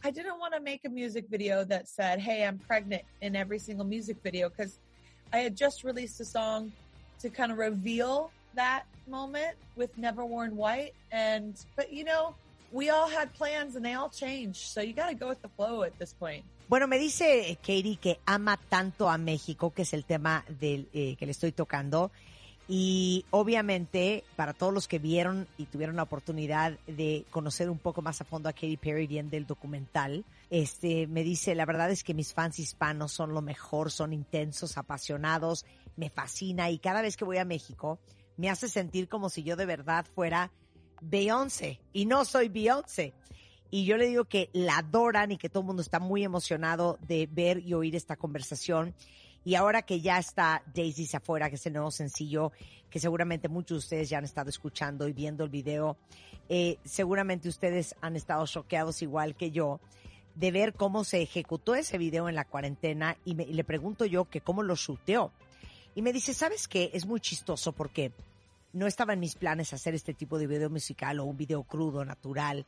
I 0.03 0.12
didn't 0.12 0.38
want 0.38 0.53
to 0.53 0.60
make 0.60 0.81
a 0.86 0.89
music 0.89 1.25
video 1.29 1.63
that 1.65 1.88
said, 1.88 2.19
Hey, 2.19 2.45
I'm 2.45 2.60
pregnant 2.60 3.03
in 3.22 3.38
every 3.38 3.57
single 3.57 3.86
music 3.86 4.17
video 4.22 4.50
because 4.50 4.79
I 5.31 5.38
had 5.38 5.55
just 5.55 5.86
released 5.86 6.19
a 6.19 6.25
song 6.25 6.74
to 7.19 7.29
kind 7.29 7.53
of 7.53 7.57
reveal 7.57 8.29
that 8.55 8.83
moment 9.07 9.55
with 9.77 9.98
Never 9.98 10.25
Worn 10.25 10.57
White. 10.57 10.93
And, 11.13 11.55
but 11.77 11.93
you 11.93 12.03
know, 12.03 12.36
we 12.73 12.89
all 12.89 13.07
had 13.07 13.31
plans 13.33 13.75
and 13.75 13.85
they 13.85 13.93
all 13.93 14.09
changed. 14.09 14.57
So 14.57 14.81
you 14.81 14.93
got 14.93 15.09
to 15.09 15.15
go 15.15 15.29
with 15.29 15.41
the 15.41 15.49
flow 15.49 15.83
at 15.83 15.97
this 15.99 16.13
point. 16.13 16.43
Bueno, 16.67 16.87
me 16.87 16.97
dice 16.97 17.57
Katie 17.61 17.97
que 17.97 18.19
ama 18.25 18.57
tanto 18.57 19.09
a 19.09 19.17
México, 19.17 19.71
que 19.71 19.83
es 19.83 19.93
el 19.93 20.05
tema 20.05 20.43
del, 20.49 20.89
eh, 20.93 21.15
que 21.17 21.25
le 21.25 21.31
estoy 21.31 21.51
tocando. 21.51 22.11
Y 22.67 23.25
obviamente, 23.29 24.23
para 24.37 24.53
todos 24.53 24.73
los 24.73 24.87
que 24.87 24.97
vieron 24.97 25.47
y 25.57 25.65
tuvieron 25.65 25.97
la 25.97 26.03
oportunidad 26.03 26.79
de 26.87 27.25
conocer 27.29 27.69
un 27.69 27.77
poco 27.77 28.01
más 28.01 28.21
a 28.21 28.23
fondo 28.23 28.47
a 28.47 28.53
Katy 28.53 28.77
Perry 28.77 29.05
bien 29.05 29.29
del 29.29 29.45
documental, 29.45 30.23
este, 30.49 31.05
me 31.07 31.23
dice, 31.23 31.55
la 31.55 31.65
verdad 31.65 31.91
es 31.91 32.03
que 32.05 32.13
mis 32.13 32.33
fans 32.33 32.59
hispanos 32.59 33.11
son 33.11 33.33
lo 33.33 33.41
mejor, 33.41 33.91
son 33.91 34.13
intensos, 34.13 34.77
apasionados, 34.77 35.65
me 35.97 36.09
fascina 36.09 36.69
y 36.69 36.79
cada 36.79 37.01
vez 37.01 37.17
que 37.17 37.25
voy 37.25 37.37
a 37.37 37.45
México 37.45 37.99
me 38.37 38.49
hace 38.49 38.69
sentir 38.69 39.09
como 39.09 39.29
si 39.29 39.43
yo 39.43 39.57
de 39.57 39.65
verdad 39.65 40.05
fuera 40.15 40.49
Beyoncé 41.03 41.79
y 41.91 42.05
no 42.05 42.25
soy 42.25 42.50
Beyoncé. 42.50 43.13
y 43.69 43.86
yo 43.86 43.98
le 43.98 44.07
digo 44.07 44.25
que 44.25 44.50
la 44.53 44.77
adoran 44.77 45.31
y 45.31 45.38
que 45.38 45.50
todo 45.50 45.62
el 45.62 45.67
mundo 45.67 45.81
está 45.81 46.00
muy 46.00 46.24
emocionado 46.24 47.00
de 47.07 47.27
ver 47.31 47.60
y 47.60 47.74
oír 47.74 47.95
esta 47.95 48.15
conversación. 48.15 48.93
Y 49.45 49.55
ahora 49.55 49.81
que 49.81 50.00
ya 50.00 50.19
está 50.19 50.63
Daisy 50.74 51.10
afuera, 51.15 51.50
que 51.50 51.55
es 51.55 51.65
el 51.65 51.74
nuevo 51.74 51.91
sencillo, 51.91 52.51
que 52.89 53.00
seguramente 53.00 53.50
muchos 53.50 53.75
de 53.75 53.79
ustedes 53.79 54.10
ya 54.10 54.19
han 54.19 54.24
estado 54.24 54.50
escuchando 54.50 55.07
y 55.07 55.13
viendo 55.13 55.43
el 55.43 55.50
video, 55.50 55.98
eh, 56.50 56.77
seguramente 56.86 57.50
ustedes 57.50 57.95
han 58.01 58.15
estado 58.15 58.45
choqueados 58.45 59.01
igual 59.01 59.36
que 59.36 59.51
yo 59.51 59.79
de 60.36 60.51
ver 60.51 60.74
cómo 60.74 61.03
se 61.03 61.22
ejecutó 61.22 61.75
ese 61.75 61.98
video 61.98 62.29
en 62.29 62.36
la 62.36 62.45
cuarentena 62.45 63.17
y, 63.25 63.39
y 63.41 63.53
le 63.53 63.63
pregunto 63.63 64.05
yo 64.05 64.25
que 64.25 64.41
cómo 64.41 64.63
lo 64.63 64.75
shooteó. 64.75 65.31
Y 65.95 66.01
me 66.01 66.13
dice, 66.13 66.33
¿sabes 66.33 66.67
qué? 66.67 66.89
Es 66.93 67.05
muy 67.05 67.19
chistoso 67.19 67.72
porque 67.72 68.12
no 68.73 68.87
estaba 68.87 69.13
en 69.13 69.19
mis 69.19 69.35
planes 69.35 69.73
hacer 69.73 69.93
este 69.93 70.13
tipo 70.13 70.37
de 70.37 70.47
video 70.47 70.69
musical 70.69 71.19
o 71.19 71.25
un 71.25 71.37
video 71.37 71.63
crudo, 71.63 72.03
natural, 72.03 72.65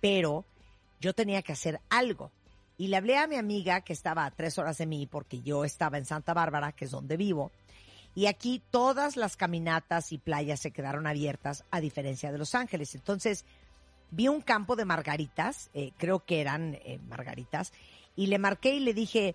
pero 0.00 0.44
yo 1.00 1.14
tenía 1.14 1.42
que 1.42 1.52
hacer 1.52 1.80
algo. 1.88 2.30
Y 2.78 2.88
le 2.88 2.98
hablé 2.98 3.16
a 3.16 3.26
mi 3.26 3.36
amiga 3.36 3.80
que 3.80 3.94
estaba 3.94 4.26
a 4.26 4.30
tres 4.30 4.58
horas 4.58 4.78
de 4.78 4.86
mí 4.86 5.06
porque 5.06 5.40
yo 5.40 5.64
estaba 5.64 5.96
en 5.96 6.04
Santa 6.04 6.34
Bárbara, 6.34 6.72
que 6.72 6.84
es 6.84 6.90
donde 6.90 7.16
vivo. 7.16 7.50
Y 8.14 8.26
aquí 8.26 8.62
todas 8.70 9.16
las 9.16 9.36
caminatas 9.36 10.12
y 10.12 10.18
playas 10.18 10.60
se 10.60 10.70
quedaron 10.70 11.06
abiertas 11.06 11.64
a 11.70 11.80
diferencia 11.80 12.30
de 12.32 12.38
Los 12.38 12.54
Ángeles. 12.54 12.94
Entonces 12.94 13.44
vi 14.10 14.28
un 14.28 14.42
campo 14.42 14.76
de 14.76 14.84
margaritas, 14.84 15.70
eh, 15.74 15.92
creo 15.96 16.24
que 16.24 16.40
eran 16.40 16.74
eh, 16.84 16.98
margaritas, 17.08 17.72
y 18.14 18.26
le 18.26 18.38
marqué 18.38 18.74
y 18.74 18.80
le 18.80 18.94
dije, 18.94 19.34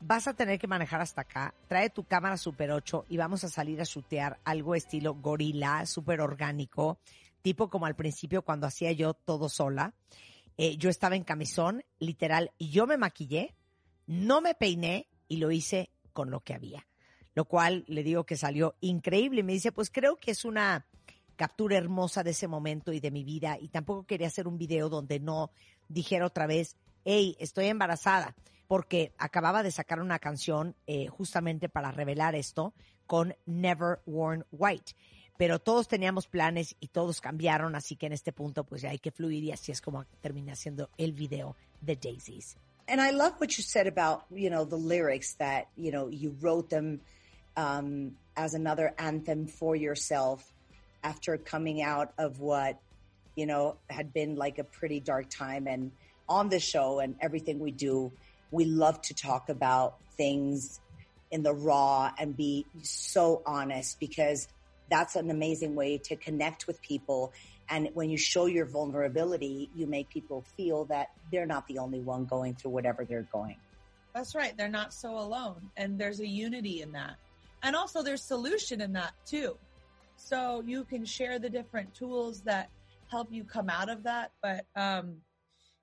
vas 0.00 0.28
a 0.28 0.34
tener 0.34 0.58
que 0.58 0.66
manejar 0.66 1.00
hasta 1.00 1.22
acá, 1.22 1.54
trae 1.68 1.90
tu 1.90 2.04
cámara 2.04 2.36
Super 2.36 2.70
8 2.70 3.06
y 3.08 3.16
vamos 3.16 3.44
a 3.44 3.48
salir 3.48 3.80
a 3.80 3.86
chutear 3.86 4.38
algo 4.44 4.74
estilo 4.74 5.14
gorila, 5.14 5.86
súper 5.86 6.20
orgánico, 6.20 6.98
tipo 7.42 7.68
como 7.68 7.86
al 7.86 7.96
principio 7.96 8.42
cuando 8.42 8.66
hacía 8.66 8.92
yo 8.92 9.14
todo 9.14 9.48
sola. 9.48 9.94
Eh, 10.58 10.76
yo 10.76 10.88
estaba 10.88 11.16
en 11.16 11.24
camisón, 11.24 11.84
literal, 11.98 12.52
y 12.58 12.70
yo 12.70 12.86
me 12.86 12.96
maquillé, 12.96 13.54
no 14.06 14.40
me 14.40 14.54
peiné 14.54 15.08
y 15.28 15.36
lo 15.36 15.50
hice 15.50 15.90
con 16.12 16.30
lo 16.30 16.40
que 16.40 16.54
había. 16.54 16.86
Lo 17.34 17.44
cual 17.44 17.84
le 17.86 18.02
digo 18.02 18.24
que 18.24 18.36
salió 18.36 18.76
increíble. 18.80 19.42
Me 19.42 19.52
dice, 19.52 19.70
pues 19.70 19.90
creo 19.90 20.16
que 20.16 20.30
es 20.30 20.46
una 20.46 20.86
captura 21.36 21.76
hermosa 21.76 22.24
de 22.24 22.30
ese 22.30 22.48
momento 22.48 22.92
y 22.92 23.00
de 23.00 23.10
mi 23.10 23.24
vida. 23.24 23.58
Y 23.60 23.68
tampoco 23.68 24.06
quería 24.06 24.28
hacer 24.28 24.48
un 24.48 24.56
video 24.56 24.88
donde 24.88 25.20
no 25.20 25.50
dijera 25.88 26.24
otra 26.24 26.46
vez, 26.46 26.76
hey, 27.04 27.36
estoy 27.38 27.66
embarazada. 27.66 28.34
Porque 28.68 29.12
acababa 29.18 29.62
de 29.62 29.70
sacar 29.70 30.00
una 30.00 30.18
canción 30.18 30.74
eh, 30.86 31.06
justamente 31.08 31.68
para 31.68 31.92
revelar 31.92 32.34
esto 32.34 32.74
con 33.06 33.36
Never 33.46 34.00
Worn 34.06 34.44
White 34.50 34.94
pero 35.36 35.58
todos 35.58 35.88
teníamos 35.88 36.26
planes 36.26 36.76
y 36.80 36.88
todos 36.88 37.20
cambiaron, 37.20 37.74
así 37.74 37.96
que 37.96 38.06
en 38.06 38.12
este 38.12 38.32
punto 38.32 38.64
pues 38.64 38.82
ya 38.82 38.90
hay 38.90 38.98
que 38.98 39.10
fluir 39.10 39.44
y 39.44 39.52
así 39.52 39.72
es 39.72 39.80
como 39.80 40.04
termina 40.20 40.56
siendo 40.56 40.90
el 40.96 41.12
video 41.12 41.56
de 41.80 41.96
Daisies. 41.96 42.56
And 42.88 43.00
I 43.00 43.10
love 43.10 43.34
what 43.38 43.58
you 43.58 43.62
said 43.62 43.86
about, 43.86 44.24
you 44.30 44.48
know, 44.48 44.64
the 44.64 44.76
lyrics 44.76 45.34
that, 45.38 45.66
you 45.76 45.90
know, 45.90 46.08
you 46.08 46.36
wrote 46.40 46.70
them 46.70 47.00
um, 47.56 48.16
as 48.36 48.54
another 48.54 48.94
anthem 48.98 49.46
for 49.46 49.74
yourself 49.74 50.52
after 51.02 51.36
coming 51.36 51.82
out 51.82 52.12
of 52.16 52.40
what, 52.40 52.78
you 53.34 53.44
know, 53.44 53.76
had 53.90 54.12
been 54.12 54.36
like 54.36 54.58
a 54.58 54.64
pretty 54.64 55.00
dark 55.00 55.28
time. 55.28 55.66
And 55.66 55.90
on 56.28 56.48
the 56.48 56.60
show 56.60 57.00
and 57.00 57.16
everything 57.20 57.58
we 57.58 57.72
do, 57.72 58.12
we 58.50 58.64
love 58.64 59.00
to 59.02 59.14
talk 59.14 59.48
about 59.48 59.96
things 60.16 60.80
in 61.30 61.42
the 61.42 61.52
raw 61.52 62.12
and 62.18 62.36
be 62.36 62.66
so 62.82 63.42
honest 63.46 63.98
because 63.98 64.48
that's 64.90 65.16
an 65.16 65.30
amazing 65.30 65.74
way 65.74 65.98
to 65.98 66.16
connect 66.16 66.66
with 66.66 66.80
people. 66.80 67.32
And 67.68 67.90
when 67.94 68.10
you 68.10 68.16
show 68.16 68.46
your 68.46 68.64
vulnerability, 68.64 69.70
you 69.74 69.86
make 69.86 70.08
people 70.08 70.44
feel 70.56 70.84
that 70.86 71.08
they're 71.32 71.46
not 71.46 71.66
the 71.66 71.78
only 71.78 72.00
one 72.00 72.24
going 72.24 72.54
through 72.54 72.70
whatever 72.70 73.04
they're 73.04 73.26
going. 73.32 73.56
That's 74.14 74.34
right. 74.34 74.56
They're 74.56 74.68
not 74.68 74.94
so 74.94 75.18
alone. 75.18 75.70
And 75.76 75.98
there's 75.98 76.20
a 76.20 76.26
unity 76.26 76.80
in 76.82 76.92
that. 76.92 77.16
And 77.62 77.74
also 77.74 78.02
there's 78.02 78.22
solution 78.22 78.80
in 78.80 78.92
that 78.92 79.12
too. 79.26 79.56
So 80.16 80.62
you 80.64 80.84
can 80.84 81.04
share 81.04 81.38
the 81.38 81.50
different 81.50 81.92
tools 81.94 82.40
that 82.42 82.70
help 83.10 83.28
you 83.30 83.44
come 83.44 83.68
out 83.68 83.90
of 83.90 84.04
that. 84.04 84.30
But, 84.42 84.64
um, 84.76 85.16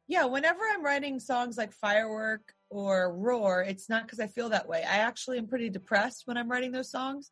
yeah, 0.07 0.25
whenever 0.25 0.60
I'm 0.72 0.83
writing 0.83 1.19
songs 1.19 1.57
like 1.57 1.72
Firework 1.72 2.53
or 2.69 3.13
Roar, 3.13 3.62
it's 3.62 3.89
not 3.89 4.03
because 4.03 4.19
I 4.19 4.27
feel 4.27 4.50
that 4.50 4.67
way. 4.67 4.83
I 4.83 4.98
actually 4.98 5.38
am 5.38 5.48
pretty 5.48 5.69
depressed 5.69 6.24
when 6.25 6.38
I'm 6.38 6.50
writing 6.50 6.72
those 6.72 6.91
songs. 6.91 7.31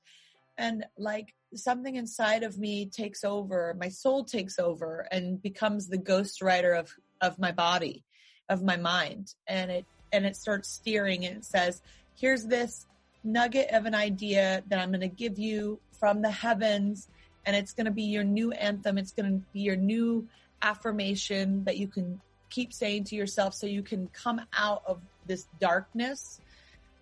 And 0.57 0.85
like 0.97 1.33
something 1.53 1.95
inside 1.95 2.43
of 2.43 2.57
me 2.57 2.85
takes 2.85 3.23
over, 3.23 3.75
my 3.79 3.89
soul 3.89 4.23
takes 4.23 4.57
over 4.57 5.07
and 5.11 5.41
becomes 5.41 5.87
the 5.87 5.97
ghost 5.97 6.41
writer 6.41 6.73
of, 6.73 6.93
of 7.19 7.39
my 7.39 7.51
body, 7.51 8.05
of 8.47 8.63
my 8.63 8.77
mind. 8.77 9.33
And 9.47 9.69
it, 9.69 9.85
and 10.13 10.25
it 10.25 10.37
starts 10.37 10.69
steering 10.69 11.25
and 11.25 11.37
it 11.37 11.45
says, 11.45 11.81
here's 12.15 12.45
this 12.45 12.85
nugget 13.23 13.69
of 13.71 13.85
an 13.85 13.95
idea 13.95 14.63
that 14.67 14.79
I'm 14.79 14.89
going 14.89 15.01
to 15.01 15.07
give 15.07 15.37
you 15.37 15.79
from 15.99 16.21
the 16.21 16.31
heavens. 16.31 17.09
And 17.45 17.55
it's 17.55 17.73
going 17.73 17.85
to 17.85 17.91
be 17.91 18.03
your 18.03 18.23
new 18.23 18.51
anthem. 18.51 18.97
It's 18.97 19.11
going 19.11 19.31
to 19.31 19.45
be 19.51 19.61
your 19.61 19.75
new 19.75 20.27
affirmation 20.61 21.63
that 21.65 21.77
you 21.77 21.87
can 21.87 22.21
keep 22.51 22.71
saying 22.71 23.05
to 23.05 23.15
yourself 23.15 23.55
so 23.55 23.65
you 23.65 23.81
can 23.81 24.07
come 24.13 24.41
out 24.55 24.83
of 24.85 25.01
this 25.25 25.47
darkness. 25.59 26.39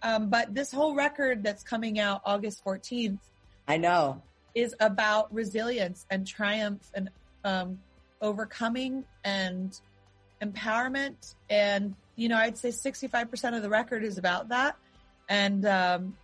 Um, 0.02 0.30
but 0.30 0.56
this 0.56 0.72
whole 0.72 0.96
record 0.96 1.44
that's 1.44 1.64
coming 1.64 2.00
out 2.00 2.22
August 2.26 2.64
14th. 2.64 3.20
I 3.68 3.78
know 3.78 4.22
is 4.56 4.74
about 4.80 5.34
resilience 5.34 6.06
and 6.10 6.26
triumph 6.26 6.90
and 6.94 7.10
um, 7.44 7.80
overcoming 8.22 9.04
and 9.24 9.80
empowerment. 10.42 11.36
And, 11.50 11.96
you 12.16 12.30
know, 12.30 12.38
I'd 12.38 12.58
say 12.58 12.70
65% 12.70 13.56
of 13.56 13.62
the 13.62 13.70
record 13.70 14.04
is 14.04 14.18
about 14.18 14.50
that. 14.50 14.78
And, 15.28 15.66
um, 15.66 16.18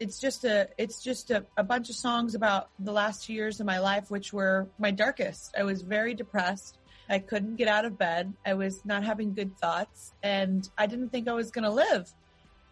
it's 0.00 0.18
just 0.18 0.44
a, 0.44 0.66
it's 0.78 1.02
just 1.02 1.30
a, 1.30 1.44
a 1.58 1.62
bunch 1.62 1.90
of 1.90 1.94
songs 1.94 2.34
about 2.34 2.70
the 2.78 2.90
last 2.90 3.26
two 3.26 3.34
years 3.34 3.60
of 3.60 3.66
my 3.66 3.78
life, 3.78 4.10
which 4.10 4.32
were 4.32 4.66
my 4.78 4.90
darkest. 4.90 5.54
I 5.58 5.62
was 5.62 5.82
very 5.82 6.14
depressed. 6.14 6.78
I 7.10 7.18
couldn't 7.18 7.56
get 7.56 7.68
out 7.68 7.84
of 7.84 7.98
bed. 7.98 8.32
I 8.46 8.54
was 8.54 8.84
not 8.84 9.02
having 9.02 9.34
good 9.34 9.58
thoughts 9.58 10.14
and 10.22 10.68
I 10.78 10.86
didn't 10.86 11.10
think 11.10 11.28
I 11.28 11.32
was 11.32 11.50
going 11.50 11.64
to 11.64 11.70
live. 11.70 12.14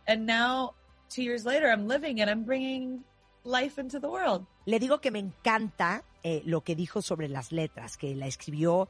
And 0.06 0.26
now 0.26 0.74
two 1.10 1.22
years 1.22 1.44
later, 1.44 1.68
I'm 1.68 1.88
living 1.88 2.20
and 2.20 2.30
I'm 2.30 2.44
bringing 2.44 3.04
life 3.44 3.78
into 3.78 3.98
the 3.98 4.08
world. 4.08 4.46
Le 4.66 4.78
digo 4.78 5.00
que 5.00 5.10
me 5.10 5.18
encanta 5.18 6.04
eh, 6.22 6.42
lo 6.44 6.62
que 6.62 6.76
dijo 6.76 7.02
sobre 7.02 7.28
las 7.28 7.52
letras, 7.52 7.96
que 7.96 8.14
la 8.14 8.26
escribió 8.26 8.88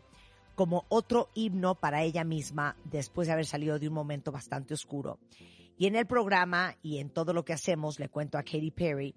como 0.55 0.85
otro 0.89 1.29
himno 1.35 1.77
para 1.77 2.03
ella 2.03 2.25
misma 2.25 2.77
después 2.85 3.29
de 3.29 3.33
haber 3.33 3.47
salido 3.47 3.79
de 3.79 3.89
un 3.89 3.95
momento 3.95 4.33
bastante 4.33 4.75
oscuro. 4.75 5.19
Y 5.79 5.87
en 5.87 5.95
el 5.95 6.07
programa 6.07 6.77
y 6.83 6.99
en 6.99 7.11
todo 7.11 7.33
lo 7.33 7.45
que 7.45 7.53
hacemos, 7.53 8.01
le 8.01 8.09
cuento 8.09 8.37
a 8.37 8.43
Katy 8.43 8.73
Perry, 8.73 9.15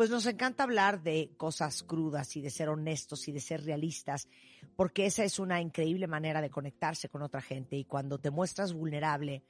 pues 0.00 0.08
nos 0.08 0.24
encanta 0.24 0.62
hablar 0.62 1.02
de 1.02 1.34
cosas 1.36 1.82
crudas 1.82 2.34
y 2.34 2.40
de 2.40 2.48
ser 2.48 2.70
honestos 2.70 3.28
y 3.28 3.32
de 3.32 3.40
ser 3.40 3.66
realistas, 3.66 4.28
porque 4.74 5.04
esa 5.04 5.24
es 5.24 5.38
una 5.38 5.60
increíble 5.60 6.06
manera 6.06 6.40
de 6.40 6.48
conectarse 6.48 7.10
con 7.10 7.20
otra 7.20 7.42
gente 7.42 7.76
y 7.76 7.84
cuando 7.84 8.16
te 8.16 8.30
muestras 8.30 8.72
vulnerable, 8.72 9.42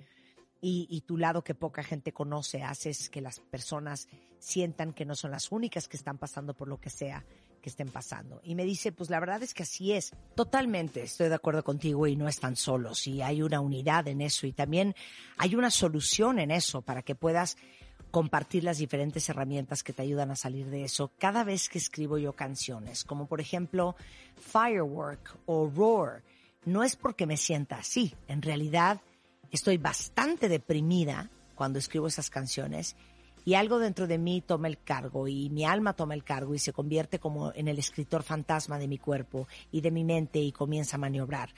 y, 0.60 1.02
tu 1.06 1.16
lado 1.16 1.44
que 1.44 1.54
poca 1.54 1.84
gente 1.84 2.12
conoce, 2.12 2.64
haces 2.64 3.10
que 3.10 3.20
las 3.20 3.38
personas 3.38 4.08
sientan 4.40 4.92
que 4.92 5.04
no 5.04 5.14
son 5.14 5.30
las 5.30 5.52
únicas 5.52 5.86
que 5.86 5.96
están 5.96 6.18
pasando 6.18 6.52
por 6.52 6.66
lo 6.66 6.78
que 6.78 6.90
sea 6.90 7.24
que 7.62 7.68
estén 7.70 7.88
pasando. 7.88 8.40
Y 8.42 8.56
me 8.56 8.64
dice, 8.64 8.90
pues 8.90 9.08
la 9.08 9.20
verdad 9.20 9.42
es 9.44 9.54
que 9.54 9.62
así 9.62 9.92
es. 9.92 10.12
Totalmente 10.34 11.02
estoy 11.02 11.28
de 11.28 11.36
acuerdo 11.36 11.62
contigo 11.62 12.08
y 12.08 12.16
no 12.16 12.26
están 12.26 12.56
solos 12.56 13.06
y 13.06 13.22
hay 13.22 13.40
una 13.42 13.60
unidad 13.60 14.08
en 14.08 14.20
eso 14.20 14.48
y 14.48 14.52
también 14.52 14.96
hay 15.38 15.54
una 15.54 15.70
solución 15.70 16.40
en 16.40 16.50
eso 16.50 16.82
para 16.82 17.02
que 17.02 17.14
puedas 17.14 17.56
compartir 18.10 18.64
las 18.64 18.78
diferentes 18.78 19.28
herramientas 19.28 19.82
que 19.82 19.92
te 19.92 20.02
ayudan 20.02 20.30
a 20.30 20.36
salir 20.36 20.66
de 20.70 20.84
eso 20.84 21.12
cada 21.18 21.44
vez 21.44 21.68
que 21.68 21.78
escribo 21.78 22.18
yo 22.18 22.34
canciones, 22.34 23.04
como 23.04 23.26
por 23.26 23.40
ejemplo 23.40 23.96
Firework 24.36 25.38
o 25.46 25.70
Roar. 25.74 26.22
No 26.64 26.84
es 26.84 26.96
porque 26.96 27.26
me 27.26 27.36
sienta 27.36 27.76
así, 27.76 28.14
en 28.28 28.42
realidad 28.42 29.00
estoy 29.50 29.78
bastante 29.78 30.48
deprimida 30.48 31.30
cuando 31.54 31.78
escribo 31.78 32.06
esas 32.06 32.30
canciones 32.30 32.96
y 33.44 33.54
algo 33.54 33.78
dentro 33.78 34.06
de 34.06 34.18
mí 34.18 34.42
toma 34.46 34.68
el 34.68 34.78
cargo 34.78 35.28
y 35.28 35.50
mi 35.50 35.64
alma 35.64 35.92
toma 35.92 36.14
el 36.14 36.24
cargo 36.24 36.54
y 36.54 36.58
se 36.58 36.72
convierte 36.72 37.18
como 37.18 37.52
en 37.54 37.68
el 37.68 37.78
escritor 37.78 38.22
fantasma 38.22 38.78
de 38.78 38.88
mi 38.88 38.98
cuerpo 38.98 39.48
y 39.72 39.80
de 39.80 39.90
mi 39.90 40.04
mente 40.04 40.38
y 40.38 40.52
comienza 40.52 40.96
a 40.96 41.00
maniobrar. 41.00 41.50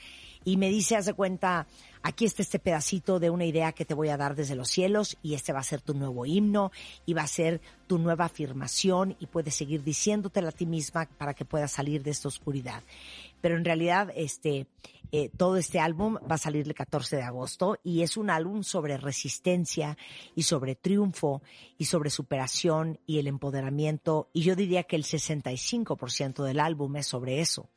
Y 0.45 0.57
me 0.57 0.71
dice, 0.71 0.97
haz 0.97 1.07
de 1.07 1.15
cuenta, 1.15 1.67
aquí 2.03 2.25
está 2.25 2.43
este 2.43 2.59
pedacito 2.59 3.21
de 3.21 3.31
una 3.31 3.45
idea 3.45 3.73
que 3.73 3.85
te 3.85 3.95
voy 3.95 4.09
a 4.09 4.17
dar 4.17 4.35
desde 4.35 4.57
los 4.57 4.69
cielos 4.69 5.17
y 5.23 5.35
este 5.35 5.53
va 5.53 5.61
a 5.61 5.65
ser 5.65 5.81
tu 5.81 5.95
nuevo 5.95 6.27
himno 6.27 6.73
y 7.07 7.15
va 7.15 7.23
a 7.23 7.29
ser 7.29 7.61
tu 7.87 7.99
nueva 7.99 8.25
afirmación 8.25 9.17
y 9.21 9.27
puedes 9.27 9.55
seguir 9.55 9.85
diciéndotela 9.85 10.49
a 10.49 10.53
ti 10.53 10.67
misma 10.67 11.09
para 11.19 11.35
que 11.35 11.45
puedas 11.45 11.71
salir 11.71 12.03
de 12.03 12.11
esta 12.11 12.29
oscuridad 12.29 12.83
pero 13.43 13.57
en 13.57 13.65
realidad 13.67 14.11
este 14.15 14.67
eh, 15.15 15.29
todo 15.37 15.59
este 15.59 15.79
álbum 15.79 16.17
va 16.17 16.37
a 16.37 16.39
salir 16.39 16.67
el 16.67 16.75
14 16.75 17.17
de 17.17 17.23
agosto 17.23 17.79
y 17.85 18.01
es 18.01 18.17
un 18.17 18.31
álbum 18.31 18.63
sobre 18.63 18.97
resistencia 18.97 19.99
y 20.35 20.45
sobre 20.45 20.75
triunfo 20.75 21.43
y 21.77 21.85
sobre 21.85 22.09
superación 22.09 22.99
y 23.07 23.19
el 23.19 23.27
empoderamiento 23.27 24.31
y 24.33 24.41
yo 24.41 24.57
diría 24.57 24.85
que 24.85 24.97
el 24.97 25.05
65% 25.05 26.43
del 26.45 26.59
álbum 26.59 26.97
es 26.97 27.09
sobre 27.09 27.41
eso. 27.41 27.69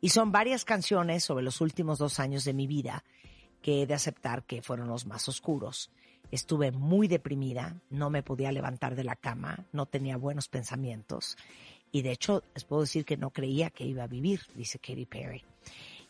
Y 0.00 0.08
son 0.08 0.32
varias 0.32 0.64
canciones 0.64 1.22
sobre 1.22 1.44
los 1.44 1.60
últimos 1.60 2.00
dos 2.00 2.18
años 2.18 2.44
de 2.44 2.52
mi 2.52 2.66
vida 2.66 3.04
que 3.62 3.82
he 3.82 3.86
de 3.86 3.94
aceptar 3.94 4.42
que 4.42 4.60
fueron 4.60 4.88
los 4.88 5.06
más 5.06 5.28
oscuros. 5.28 5.92
Estuve 6.32 6.72
muy 6.72 7.06
deprimida, 7.06 7.80
no 7.90 8.10
me 8.10 8.24
podía 8.24 8.50
levantar 8.50 8.96
de 8.96 9.04
la 9.04 9.14
cama, 9.14 9.66
no 9.70 9.86
tenía 9.86 10.16
buenos 10.16 10.48
pensamientos 10.48 11.36
y 11.92 12.02
de 12.02 12.10
hecho 12.10 12.42
les 12.54 12.64
puedo 12.64 12.82
decir 12.82 13.04
que 13.04 13.16
no 13.16 13.30
creía 13.30 13.70
que 13.70 13.84
iba 13.84 14.02
a 14.02 14.08
vivir, 14.08 14.40
dice 14.56 14.80
Katy 14.80 15.06
Perry. 15.06 15.44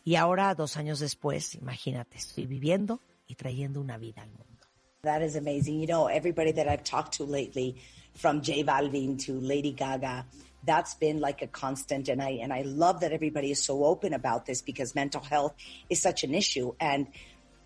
Y 0.05 0.15
ahora, 0.15 0.53
dos 0.53 0.75
años 0.77 0.99
después, 0.99 1.55
imagínate, 1.55 2.17
estoy 2.17 2.45
viviendo 2.45 2.99
y 3.27 3.35
trayendo 3.35 3.79
una 3.79 3.97
vida 3.97 4.21
al 4.21 4.29
mundo. 4.31 4.67
That 5.03 5.21
is 5.21 5.35
amazing. 5.35 5.79
You 5.79 5.87
know, 5.87 6.07
everybody 6.07 6.51
that 6.53 6.67
I've 6.67 6.83
talked 6.83 7.17
to 7.17 7.25
lately, 7.25 7.75
from 8.15 8.41
J 8.41 8.63
Balvin 8.63 9.17
to 9.25 9.39
Lady 9.39 9.71
Gaga, 9.71 10.25
that's 10.65 10.95
been 10.95 11.19
like 11.19 11.41
a 11.41 11.47
constant. 11.47 12.09
And 12.09 12.21
I, 12.21 12.39
and 12.41 12.53
I 12.53 12.61
love 12.61 13.01
that 13.01 13.11
everybody 13.11 13.51
is 13.51 13.63
so 13.63 13.83
open 13.85 14.13
about 14.13 14.45
this 14.45 14.61
because 14.61 14.95
mental 14.95 15.21
health 15.21 15.55
is 15.89 16.01
such 16.01 16.23
an 16.23 16.33
issue. 16.33 16.73
And, 16.79 17.07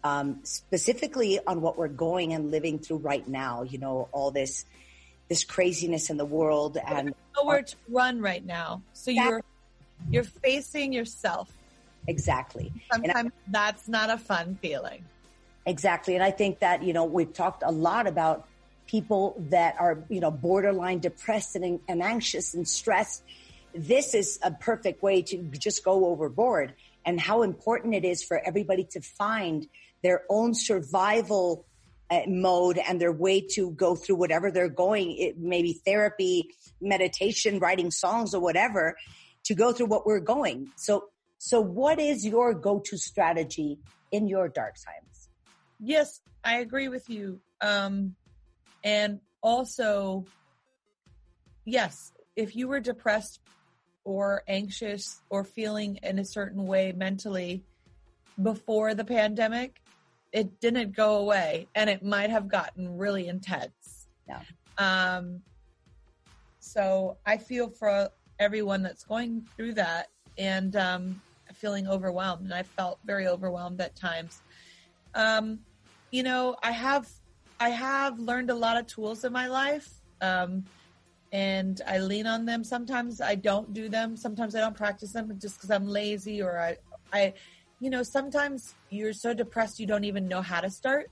um, 0.04 0.40
specifically 0.44 1.40
on 1.46 1.62
what 1.62 1.78
we're 1.78 1.88
going 1.90 2.34
and 2.34 2.50
living 2.50 2.80
through 2.80 2.98
right 2.98 3.28
now, 3.28 3.64
you 3.64 3.78
know, 3.78 4.10
all 4.12 4.32
this, 4.32 4.66
this 5.28 5.44
craziness 5.44 6.10
in 6.10 6.18
the 6.18 6.26
world 6.26 6.78
and 6.78 7.14
nowhere 7.36 7.64
to 7.64 7.76
run 7.90 8.22
right 8.22 8.46
now. 8.46 8.82
So 8.94 9.12
you're, 9.12 9.42
you're 10.10 10.24
facing 10.24 10.94
yourself. 10.94 11.52
Exactly. 12.08 12.72
Sometimes 12.92 13.32
that's 13.48 13.88
not 13.88 14.10
a 14.10 14.18
fun 14.18 14.58
feeling. 14.62 15.04
Exactly. 15.66 16.16
And 16.16 16.24
I 16.24 16.32
think 16.32 16.60
that, 16.60 16.84
you 16.84 16.94
know, 16.94 17.06
we've 17.06 17.34
talked 17.34 17.62
a 17.66 17.72
lot 17.72 18.08
about 18.08 18.48
people 18.88 19.36
that 19.50 19.76
are, 19.80 20.00
you 20.10 20.22
know, 20.22 20.32
borderline 20.32 21.00
depressed 21.00 21.56
and, 21.56 21.80
and 21.88 22.02
anxious 22.02 22.54
and 22.54 22.68
stressed. 22.68 23.22
This 23.76 24.16
is 24.16 24.40
a 24.42 24.52
perfect 24.52 25.04
way 25.04 25.22
to 25.24 25.44
just 25.60 25.84
go 25.84 26.06
overboard 26.06 26.74
and 27.06 27.20
how 27.20 27.42
important 27.42 27.94
it 27.96 28.06
is 28.06 28.24
for 28.24 28.42
everybody 28.46 28.86
to 28.92 29.02
find 29.02 29.68
their 30.04 30.24
own 30.30 30.54
survival 30.54 31.66
uh, 32.10 32.22
mode 32.28 32.78
and 32.78 33.02
their 33.02 33.12
way 33.12 33.42
to 33.42 33.72
go 33.72 33.96
through 33.96 34.16
whatever 34.16 34.52
they're 34.52 34.70
going, 34.70 35.18
it, 35.18 35.38
maybe 35.38 35.74
therapy, 35.74 36.50
meditation, 36.80 37.60
writing 37.60 37.92
songs 37.92 38.34
or 38.34 38.40
whatever 38.40 38.96
to 39.44 39.54
go 39.54 39.74
through 39.74 39.88
what 39.88 40.06
we're 40.06 40.22
going. 40.22 40.72
So, 40.78 41.10
so 41.38 41.62
what 41.62 42.00
is 42.00 42.26
your 42.26 42.54
go-to 42.54 42.98
strategy 42.98 43.80
in 44.12 44.28
your 44.28 44.48
dark 44.50 44.76
times? 44.76 45.30
Yes, 45.80 46.22
I 46.44 46.58
agree 46.58 46.88
with 46.88 47.10
you. 47.10 47.40
Um, 47.62 48.16
and 48.84 49.20
also, 49.42 50.26
yes, 51.66 52.12
if 52.36 52.56
you 52.56 52.68
were 52.68 52.80
depressed 52.80 53.40
or 54.04 54.44
anxious 54.48 55.22
or 55.30 55.44
feeling 55.44 56.00
in 56.02 56.20
a 56.20 56.26
certain 56.26 56.66
way 56.66 56.94
mentally 56.96 57.64
before 58.42 58.94
the 58.94 59.04
pandemic, 59.04 59.82
it 60.32 60.60
didn't 60.60 60.96
go 60.96 61.18
away 61.18 61.68
and 61.76 61.90
it 61.90 62.04
might 62.04 62.30
have 62.30 62.48
gotten 62.48 62.98
really 62.98 63.28
intense. 63.28 64.08
Yeah. 64.28 64.42
Um, 64.78 65.42
so 66.60 67.18
I 67.26 67.38
feel 67.38 67.70
for 67.70 68.10
everyone 68.40 68.84
that's 68.84 69.04
going 69.04 69.48
through 69.56 69.74
that 69.76 70.08
and 70.38 70.76
um, 70.76 71.22
feeling 71.58 71.88
overwhelmed. 71.88 72.44
And 72.44 72.54
I 72.54 72.64
felt 72.64 73.00
very 73.06 73.28
overwhelmed 73.28 73.82
at 73.82 73.96
times. 73.96 74.42
Um, 75.14 75.60
you 76.12 76.24
know, 76.24 76.56
I 76.64 76.72
have 76.72 77.10
I 77.60 77.70
have 77.70 78.20
learned 78.20 78.50
a 78.50 78.56
lot 78.56 78.78
of 78.78 78.88
tools 78.88 79.24
in 79.24 79.34
my 79.34 79.48
life, 79.48 79.90
um, 80.22 80.64
and 81.32 81.82
I 81.88 81.98
lean 81.98 82.28
on 82.28 82.46
them. 82.46 82.64
Sometimes 82.64 83.20
I 83.20 83.36
don't 83.36 83.74
do 83.74 83.90
them. 83.90 84.16
Sometimes 84.16 84.56
I 84.56 84.60
don't 84.60 84.78
practice 84.78 85.12
them 85.12 85.38
just 85.40 85.58
because 85.58 85.72
I'm 85.72 85.88
lazy 85.88 86.42
or 86.42 86.60
I 86.60 86.78
I 87.12 87.34
you 87.80 87.90
know 87.90 88.04
sometimes 88.04 88.74
you're 88.90 89.14
so 89.14 89.34
depressed 89.34 89.80
you 89.80 89.88
don't 89.88 90.06
even 90.06 90.28
know 90.28 90.42
how 90.42 90.62
to 90.62 90.70
start. 90.70 91.10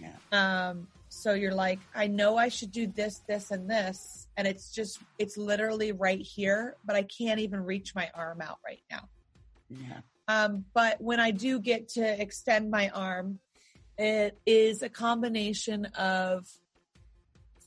Yeah. 0.00 0.16
Um, 0.32 0.88
so 1.08 1.32
you're 1.32 1.54
like, 1.54 1.78
I 1.94 2.08
know 2.08 2.36
I 2.36 2.48
should 2.48 2.72
do 2.72 2.86
this, 2.86 3.22
this, 3.26 3.50
and 3.50 3.70
this, 3.70 4.28
and 4.36 4.46
it's 4.46 4.70
just 4.70 4.98
it's 5.18 5.38
literally 5.38 5.92
right 5.92 6.20
here, 6.20 6.76
but 6.84 6.94
I 6.94 7.04
can't 7.04 7.40
even 7.40 7.64
reach 7.64 7.94
my 7.94 8.10
arm 8.14 8.42
out 8.42 8.58
right 8.64 8.82
now. 8.90 9.08
Yeah. 9.68 10.00
Um, 10.28 10.64
but 10.74 11.00
when 11.00 11.20
I 11.20 11.30
do 11.30 11.60
get 11.60 11.88
to 11.90 12.20
extend 12.20 12.70
my 12.70 12.88
arm, 12.90 13.38
it 13.98 14.38
is 14.44 14.82
a 14.82 14.88
combination 14.88 15.86
of 15.96 16.46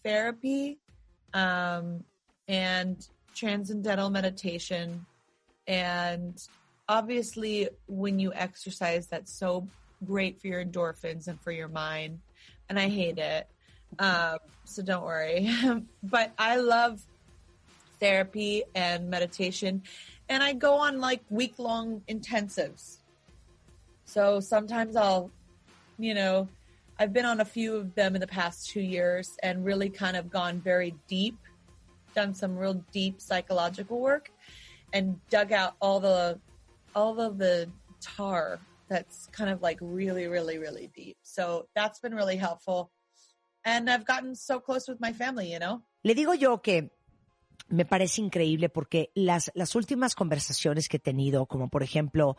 therapy 0.03 0.79
um, 1.33 2.03
and 2.47 3.07
transcendental 3.33 4.09
meditation. 4.09 5.05
And 5.67 6.41
obviously, 6.87 7.69
when 7.87 8.19
you 8.19 8.33
exercise, 8.33 9.07
that's 9.07 9.33
so 9.37 9.67
great 10.05 10.41
for 10.41 10.47
your 10.47 10.63
endorphins 10.63 11.27
and 11.27 11.39
for 11.41 11.51
your 11.51 11.67
mind. 11.67 12.19
And 12.67 12.79
I 12.79 12.89
hate 12.89 13.17
it. 13.17 13.47
Um, 13.97 14.37
so 14.65 14.83
don't 14.83 15.03
worry. 15.03 15.49
but 16.03 16.33
I 16.37 16.57
love 16.57 17.01
therapy 17.99 18.63
and 18.75 19.09
meditation. 19.09 19.83
And 20.29 20.43
I 20.43 20.53
go 20.53 20.75
on 20.75 20.99
like 20.99 21.21
week 21.29 21.57
long 21.57 22.01
intensives. 22.07 22.97
So 24.05 24.39
sometimes 24.39 24.95
I'll, 24.95 25.31
you 25.97 26.13
know, 26.13 26.47
I've 26.99 27.13
been 27.13 27.25
on 27.25 27.41
a 27.41 27.45
few 27.45 27.75
of 27.75 27.95
them 27.95 28.15
in 28.15 28.21
the 28.21 28.27
past 28.27 28.69
two 28.69 28.81
years 28.81 29.37
and 29.41 29.65
really 29.65 29.89
kind 29.89 30.15
of 30.15 30.29
gone 30.29 30.59
very 30.59 30.95
deep, 31.07 31.37
done 32.13 32.33
some 32.33 32.57
real 32.57 32.83
deep 32.91 33.21
psychological 33.21 33.99
work 33.99 34.31
and 34.93 35.19
dug 35.29 35.51
out 35.51 35.75
all 35.81 35.99
the, 35.99 36.39
all 36.95 37.19
of 37.19 37.37
the 37.37 37.69
tar 38.01 38.59
that's 38.87 39.27
kind 39.31 39.49
of 39.49 39.61
like 39.61 39.77
really, 39.81 40.27
really, 40.27 40.57
really 40.57 40.89
deep. 40.95 41.17
So 41.23 41.67
that's 41.75 41.99
been 41.99 42.13
really 42.13 42.35
helpful. 42.35 42.91
And 43.65 43.89
I've 43.89 44.05
gotten 44.05 44.35
so 44.35 44.59
close 44.59 44.87
with 44.87 44.99
my 44.99 45.13
family, 45.13 45.51
you 45.51 45.59
know? 45.59 45.81
Le 46.03 46.15
digo 46.15 46.39
yo 46.39 46.57
que 46.57 46.89
me 47.69 47.85
parece 47.85 48.21
increíble 48.21 48.69
porque 48.69 49.11
las, 49.15 49.51
las 49.55 49.75
últimas 49.75 50.15
conversaciones 50.15 50.87
que 50.87 50.97
he 50.97 50.99
tenido, 50.99 51.45
como 51.45 51.69
por 51.69 51.83
ejemplo 51.83 52.37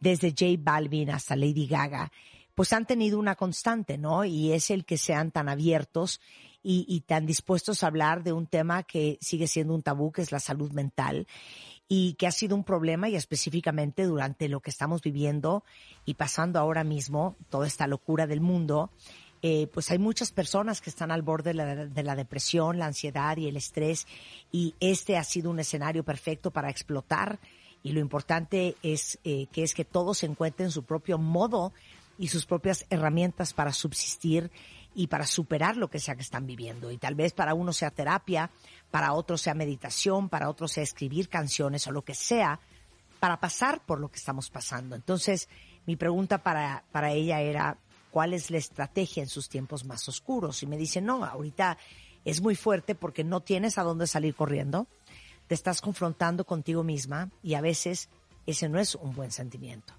desde 0.00 0.30
J 0.30 0.58
Balvin 0.58 1.10
hasta 1.10 1.36
Lady 1.36 1.66
Gaga, 1.66 2.10
pues 2.54 2.72
han 2.72 2.86
tenido 2.86 3.18
una 3.18 3.34
constante, 3.34 3.96
¿no? 3.98 4.24
Y 4.24 4.52
es 4.52 4.70
el 4.70 4.84
que 4.84 4.98
sean 4.98 5.30
tan 5.30 5.48
abiertos 5.48 6.20
y, 6.62 6.84
y, 6.88 7.00
tan 7.00 7.26
dispuestos 7.26 7.82
a 7.82 7.86
hablar 7.86 8.22
de 8.22 8.32
un 8.32 8.46
tema 8.46 8.82
que 8.82 9.18
sigue 9.20 9.46
siendo 9.46 9.74
un 9.74 9.82
tabú, 9.82 10.12
que 10.12 10.22
es 10.22 10.30
la 10.32 10.38
salud 10.38 10.70
mental, 10.72 11.26
y 11.88 12.14
que 12.14 12.26
ha 12.26 12.30
sido 12.30 12.54
un 12.54 12.64
problema 12.64 13.08
y 13.08 13.16
específicamente 13.16 14.04
durante 14.04 14.48
lo 14.48 14.60
que 14.60 14.70
estamos 14.70 15.02
viviendo 15.02 15.64
y 16.04 16.14
pasando 16.14 16.58
ahora 16.58 16.84
mismo, 16.84 17.36
toda 17.48 17.66
esta 17.66 17.86
locura 17.86 18.26
del 18.26 18.40
mundo, 18.40 18.92
eh, 19.42 19.66
pues 19.66 19.90
hay 19.90 19.98
muchas 19.98 20.30
personas 20.30 20.80
que 20.80 20.88
están 20.88 21.10
al 21.10 21.22
borde 21.22 21.50
de 21.50 21.54
la, 21.54 21.74
de 21.86 22.02
la, 22.02 22.14
depresión, 22.14 22.78
la 22.78 22.86
ansiedad 22.86 23.36
y 23.36 23.48
el 23.48 23.56
estrés 23.56 24.06
y 24.52 24.74
este 24.78 25.16
ha 25.16 25.24
sido 25.24 25.50
un 25.50 25.58
escenario 25.58 26.04
perfecto 26.04 26.52
para 26.52 26.70
explotar 26.70 27.40
y 27.82 27.92
lo 27.92 28.00
importante 28.00 28.76
es 28.82 29.18
eh, 29.24 29.46
que 29.52 29.64
es 29.64 29.74
que 29.74 29.84
todos 29.84 30.22
encuentren 30.22 30.70
su 30.70 30.84
propio 30.84 31.18
modo 31.18 31.72
y 32.18 32.28
sus 32.28 32.46
propias 32.46 32.86
herramientas 32.90 33.52
para 33.52 33.72
subsistir 33.72 34.50
y 34.94 35.08
para 35.08 35.26
superar 35.26 35.76
lo 35.76 35.88
que 35.88 35.98
sea 35.98 36.14
que 36.14 36.22
están 36.22 36.46
viviendo. 36.46 36.90
Y 36.90 36.98
tal 36.98 37.14
vez 37.14 37.32
para 37.32 37.54
uno 37.54 37.72
sea 37.72 37.90
terapia, 37.90 38.50
para 38.90 39.14
otro 39.14 39.36
sea 39.38 39.54
meditación, 39.54 40.28
para 40.28 40.48
otro 40.48 40.68
sea 40.68 40.82
escribir 40.82 41.28
canciones 41.28 41.86
o 41.86 41.92
lo 41.92 42.02
que 42.02 42.14
sea, 42.14 42.60
para 43.18 43.40
pasar 43.40 43.84
por 43.84 43.98
lo 43.98 44.08
que 44.08 44.18
estamos 44.18 44.50
pasando. 44.50 44.94
Entonces, 44.94 45.48
mi 45.86 45.96
pregunta 45.96 46.38
para, 46.38 46.84
para 46.92 47.10
ella 47.12 47.40
era, 47.40 47.78
cuál 48.12 48.34
es 48.34 48.50
la 48.50 48.58
estrategia 48.58 49.22
en 49.22 49.28
sus 49.28 49.48
tiempos 49.48 49.86
más 49.86 50.06
oscuros. 50.06 50.62
Y 50.62 50.66
me 50.66 50.76
dice, 50.76 51.00
no, 51.00 51.24
ahorita 51.24 51.78
es 52.26 52.42
muy 52.42 52.54
fuerte 52.54 52.94
porque 52.94 53.24
no 53.24 53.40
tienes 53.40 53.78
a 53.78 53.82
dónde 53.82 54.06
salir 54.06 54.34
corriendo, 54.34 54.86
te 55.48 55.54
estás 55.54 55.80
confrontando 55.80 56.44
contigo 56.44 56.84
misma 56.84 57.30
y 57.42 57.54
a 57.54 57.62
veces 57.62 58.10
ese 58.46 58.68
no 58.68 58.78
es 58.78 58.94
un 58.94 59.14
buen 59.14 59.32
sentimiento. 59.32 59.94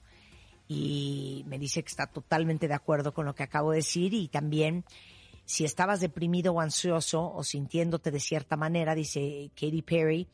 Y 0.68 1.44
me 1.48 1.58
dice 1.58 1.82
que 1.82 1.90
está 1.90 2.06
totalmente 2.06 2.68
de 2.68 2.76
acuerdo 2.76 3.16
con 3.16 3.26
lo 3.26 3.34
que 3.34 3.44
acabo 3.44 3.72
de 3.72 3.78
decir 3.78 4.14
y 4.14 4.28
también 4.28 4.86
si 5.46 5.66
estabas 5.66 6.00
deprimido 6.00 6.54
o 6.54 6.62
ansioso 6.62 7.34
o 7.34 7.44
sintiéndote 7.44 8.12
de 8.12 8.20
cierta 8.20 8.56
manera, 8.56 8.94
dice 8.94 9.50
Katy 9.56 9.82
Perry, 9.82 10.28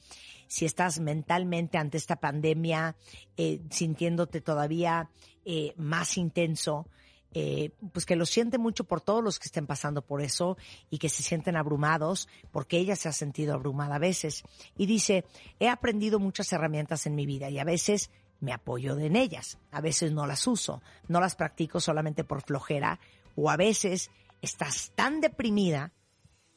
si 0.48 0.66
estás 0.66 1.00
mentalmente 1.00 1.78
ante 1.78 1.98
esta 1.98 2.18
pandemia 2.18 2.98
eh, 3.38 3.62
sintiéndote 3.72 4.42
todavía 4.42 5.10
eh, 5.46 5.74
más 5.78 6.18
intenso, 6.18 6.88
eh, 7.34 7.72
pues 7.94 8.06
que 8.06 8.16
lo 8.16 8.26
siente 8.26 8.58
mucho 8.58 8.84
por 8.84 9.02
todos 9.02 9.24
los 9.24 9.40
que 9.40 9.46
estén 9.46 9.68
pasando 9.68 10.02
por 10.02 10.22
eso 10.22 10.58
y 10.90 10.98
que 10.98 11.10
se 11.10 11.24
sienten 11.24 11.56
abrumados, 11.56 12.28
porque 12.52 12.78
ella 12.78 12.96
se 12.96 13.10
ha 13.10 13.14
sentido 13.14 13.54
abrumada 13.54 13.96
a 13.96 14.00
veces. 14.00 14.44
Y 14.76 14.86
dice, 14.86 15.26
he 15.60 15.70
aprendido 15.70 16.20
muchas 16.20 16.52
herramientas 16.54 17.06
en 17.06 17.16
mi 17.16 17.26
vida 17.26 17.50
y 17.50 17.60
a 17.60 17.64
veces 17.64 18.10
me 18.40 18.54
apoyo 18.54 18.98
en 18.98 19.16
ellas, 19.16 19.58
a 19.72 19.82
veces 19.82 20.12
no 20.12 20.26
las 20.26 20.48
uso, 20.48 20.82
no 21.08 21.20
las 21.20 21.36
practico 21.36 21.80
solamente 21.80 22.24
por 22.24 22.42
flojera 22.42 23.00
o 23.36 23.50
a 23.50 23.58
veces 23.58 24.10
estás 24.42 24.92
tan 24.96 25.22
deprimida 25.22 25.92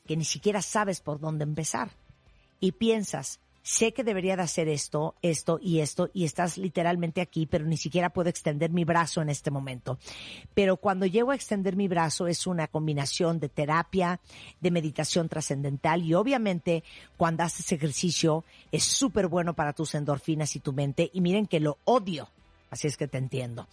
que 0.06 0.16
ni 0.16 0.24
siquiera 0.24 0.62
sabes 0.62 1.00
por 1.00 1.20
dónde 1.20 1.44
empezar 1.44 1.96
y 2.60 2.72
piensas, 2.72 3.40
sé 3.62 3.92
que 3.92 4.04
debería 4.04 4.36
de 4.36 4.42
hacer 4.42 4.68
esto, 4.68 5.14
esto 5.22 5.58
y 5.62 5.80
esto, 5.80 6.10
y 6.12 6.24
estás 6.24 6.58
literalmente 6.58 7.20
aquí, 7.20 7.46
pero 7.46 7.64
ni 7.64 7.76
siquiera 7.76 8.10
puedo 8.10 8.28
extender 8.28 8.70
mi 8.70 8.84
brazo 8.84 9.22
en 9.22 9.28
este 9.28 9.50
momento. 9.50 9.98
Pero 10.54 10.76
cuando 10.76 11.06
llego 11.06 11.30
a 11.30 11.34
extender 11.34 11.76
mi 11.76 11.88
brazo 11.88 12.26
es 12.26 12.46
una 12.46 12.66
combinación 12.66 13.38
de 13.38 13.48
terapia, 13.48 14.20
de 14.60 14.70
meditación 14.70 15.28
trascendental 15.28 16.02
y 16.02 16.14
obviamente 16.14 16.82
cuando 17.16 17.44
haces 17.44 17.70
ejercicio 17.72 18.44
es 18.72 18.84
súper 18.84 19.28
bueno 19.28 19.54
para 19.54 19.72
tus 19.72 19.94
endorfinas 19.94 20.56
y 20.56 20.60
tu 20.60 20.72
mente. 20.72 21.10
Y 21.12 21.20
miren 21.20 21.46
que 21.46 21.60
lo 21.60 21.78
odio, 21.84 22.28
así 22.70 22.88
es 22.88 22.96
que 22.96 23.08
te 23.08 23.18
entiendo. 23.18 23.68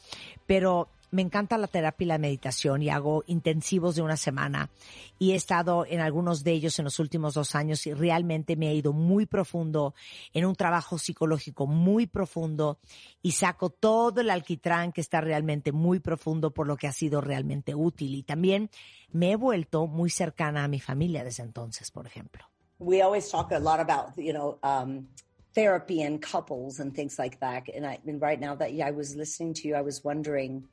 Pero 0.45 0.89
me 1.11 1.21
encanta 1.21 1.57
la 1.57 1.67
terapia 1.67 2.05
y 2.05 2.07
la 2.07 2.17
meditación 2.17 2.81
y 2.81 2.89
hago 2.89 3.23
intensivos 3.27 3.95
de 3.95 4.01
una 4.01 4.17
semana 4.17 4.69
y 5.17 5.31
he 5.31 5.35
estado 5.35 5.85
en 5.85 5.99
algunos 5.99 6.43
de 6.43 6.51
ellos 6.51 6.77
en 6.79 6.85
los 6.85 6.99
últimos 6.99 7.33
dos 7.33 7.55
años 7.55 7.85
y 7.87 7.93
realmente 7.93 8.55
me 8.55 8.69
he 8.69 8.75
ido 8.75 8.93
muy 8.93 9.25
profundo 9.25 9.93
en 10.33 10.45
un 10.45 10.55
trabajo 10.55 10.97
psicológico 10.97 11.67
muy 11.67 12.07
profundo 12.07 12.77
y 13.21 13.31
saco 13.31 13.69
todo 13.69 14.21
el 14.21 14.29
alquitrán 14.29 14.91
que 14.91 15.01
está 15.01 15.21
realmente 15.21 15.71
muy 15.71 15.99
profundo 15.99 16.51
por 16.51 16.67
lo 16.67 16.77
que 16.77 16.87
ha 16.87 16.93
sido 16.93 17.21
realmente 17.21 17.75
útil 17.75 18.15
y 18.15 18.23
también 18.23 18.69
me 19.11 19.31
he 19.31 19.35
vuelto 19.35 19.87
muy 19.87 20.09
cercana 20.09 20.63
a 20.63 20.67
mi 20.67 20.79
familia 20.79 21.23
desde 21.23 21.43
entonces, 21.43 21.91
por 21.91 22.05
ejemplo. 22.05 22.45
We 22.79 23.01
always 23.01 23.29
talk 23.29 23.51
a 23.51 23.59
lot 23.59 23.79
about, 23.79 24.15
you 24.15 24.31
know, 24.31 24.57
um, 24.63 25.07
therapy 25.53 26.01
and 26.01 26.21
couples 26.21 26.79
and 26.79 26.95
things 26.95 27.19
like 27.19 27.39
that. 27.39 27.63
And, 27.75 27.85
I, 27.85 27.99
right 28.05 28.39
now 28.39 28.55
that 28.55 28.73
yeah, 28.73 28.87
I 28.87 28.91
was 28.91 29.15
listening 29.15 29.53
to 29.55 29.67
you, 29.67 29.75
I 29.75 29.81
was 29.81 30.03
wondering, 30.03 30.63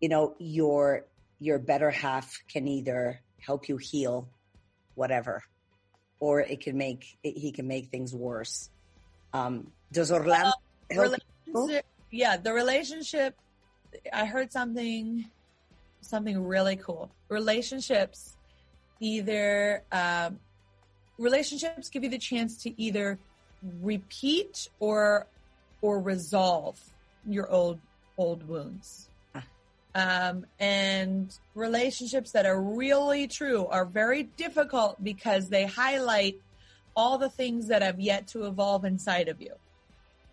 you 0.00 0.08
know, 0.08 0.34
your 0.38 1.04
your 1.40 1.58
better 1.58 1.90
half 1.90 2.42
can 2.48 2.66
either 2.66 3.20
help 3.38 3.68
you 3.68 3.76
heal 3.76 4.28
whatever, 4.94 5.42
or 6.20 6.40
it 6.40 6.60
can 6.60 6.76
make 6.76 7.18
it, 7.22 7.36
he 7.38 7.52
can 7.52 7.66
make 7.68 7.88
things 7.88 8.14
worse. 8.14 8.70
Um, 9.32 9.70
does 9.92 10.10
Orlando 10.10 10.52
Uh, 10.90 10.94
help 10.94 11.16
you? 11.46 11.80
yeah, 12.10 12.36
the 12.36 12.52
relationship. 12.52 13.36
I 14.12 14.26
heard 14.26 14.52
something, 14.52 15.24
something 16.00 16.44
really 16.44 16.76
cool. 16.76 17.10
Relationships, 17.28 18.36
either 19.00 19.82
um, 19.92 20.38
relationships 21.18 21.88
give 21.88 22.04
you 22.04 22.10
the 22.10 22.18
chance 22.18 22.62
to 22.64 22.80
either 22.80 23.18
repeat 23.80 24.68
or 24.78 25.26
or 25.82 26.00
resolve 26.00 26.78
your 27.26 27.48
old 27.50 27.80
old 28.16 28.46
wounds. 28.48 29.07
Um, 29.98 30.46
and 30.60 31.36
relationships 31.56 32.30
that 32.30 32.46
are 32.46 32.62
really 32.62 33.26
true 33.26 33.66
are 33.66 33.84
very 33.84 34.22
difficult 34.22 35.02
because 35.02 35.48
they 35.48 35.66
highlight 35.66 36.40
all 36.94 37.18
the 37.18 37.28
things 37.28 37.66
that 37.66 37.82
have 37.82 37.98
yet 37.98 38.28
to 38.28 38.46
evolve 38.46 38.84
inside 38.84 39.28
of 39.28 39.42
you. 39.42 39.54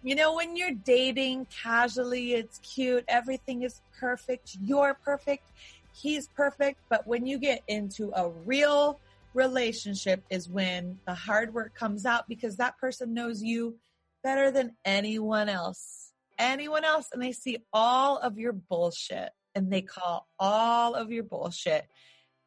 You 0.04 0.14
know, 0.14 0.36
when 0.36 0.56
you're 0.56 0.70
dating 0.70 1.48
casually, 1.64 2.34
it's 2.34 2.60
cute, 2.60 3.06
everything 3.08 3.64
is 3.64 3.82
perfect, 4.00 4.56
you're 4.62 5.00
perfect, 5.04 5.50
he's 5.96 6.28
perfect. 6.28 6.80
But 6.88 7.08
when 7.08 7.26
you 7.26 7.40
get 7.40 7.64
into 7.68 8.12
a 8.16 8.30
real 8.30 9.00
relationship, 9.34 10.24
is 10.30 10.48
when 10.48 11.00
the 11.08 11.16
hard 11.16 11.56
work 11.56 11.74
comes 11.74 12.06
out 12.06 12.28
because 12.28 12.58
that 12.58 12.78
person 12.78 13.16
knows 13.16 13.42
you 13.42 13.80
better 14.24 14.52
than 14.52 14.76
anyone 14.86 15.50
else. 15.50 16.12
Anyone 16.38 16.86
else, 16.86 17.08
and 17.12 17.20
they 17.20 17.32
see 17.32 17.58
all 17.74 18.20
of 18.20 18.38
your 18.38 18.54
bullshit 18.54 19.32
and 19.56 19.72
they 19.72 19.82
call 19.82 20.28
all 20.38 20.94
of 20.94 21.12
your 21.12 21.24
bullshit. 21.24 21.88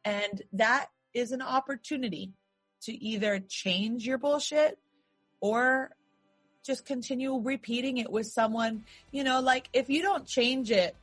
And 0.05 0.41
that 0.53 0.87
is 1.13 1.31
an 1.31 1.41
opportunity 1.41 2.31
to 2.83 2.93
either 2.93 3.39
change 3.39 4.05
your 4.05 4.17
bullshit 4.17 4.77
or 5.41 5.91
just 6.63 6.85
continue 6.85 7.37
repeating 7.37 7.97
it 7.97 8.11
with 8.11 8.27
someone, 8.27 8.83
you 9.11 9.23
know, 9.23 9.41
like 9.41 9.69
if 9.73 9.89
you 9.89 10.01
don't 10.01 10.25
change 10.25 10.71
it, 10.71 10.95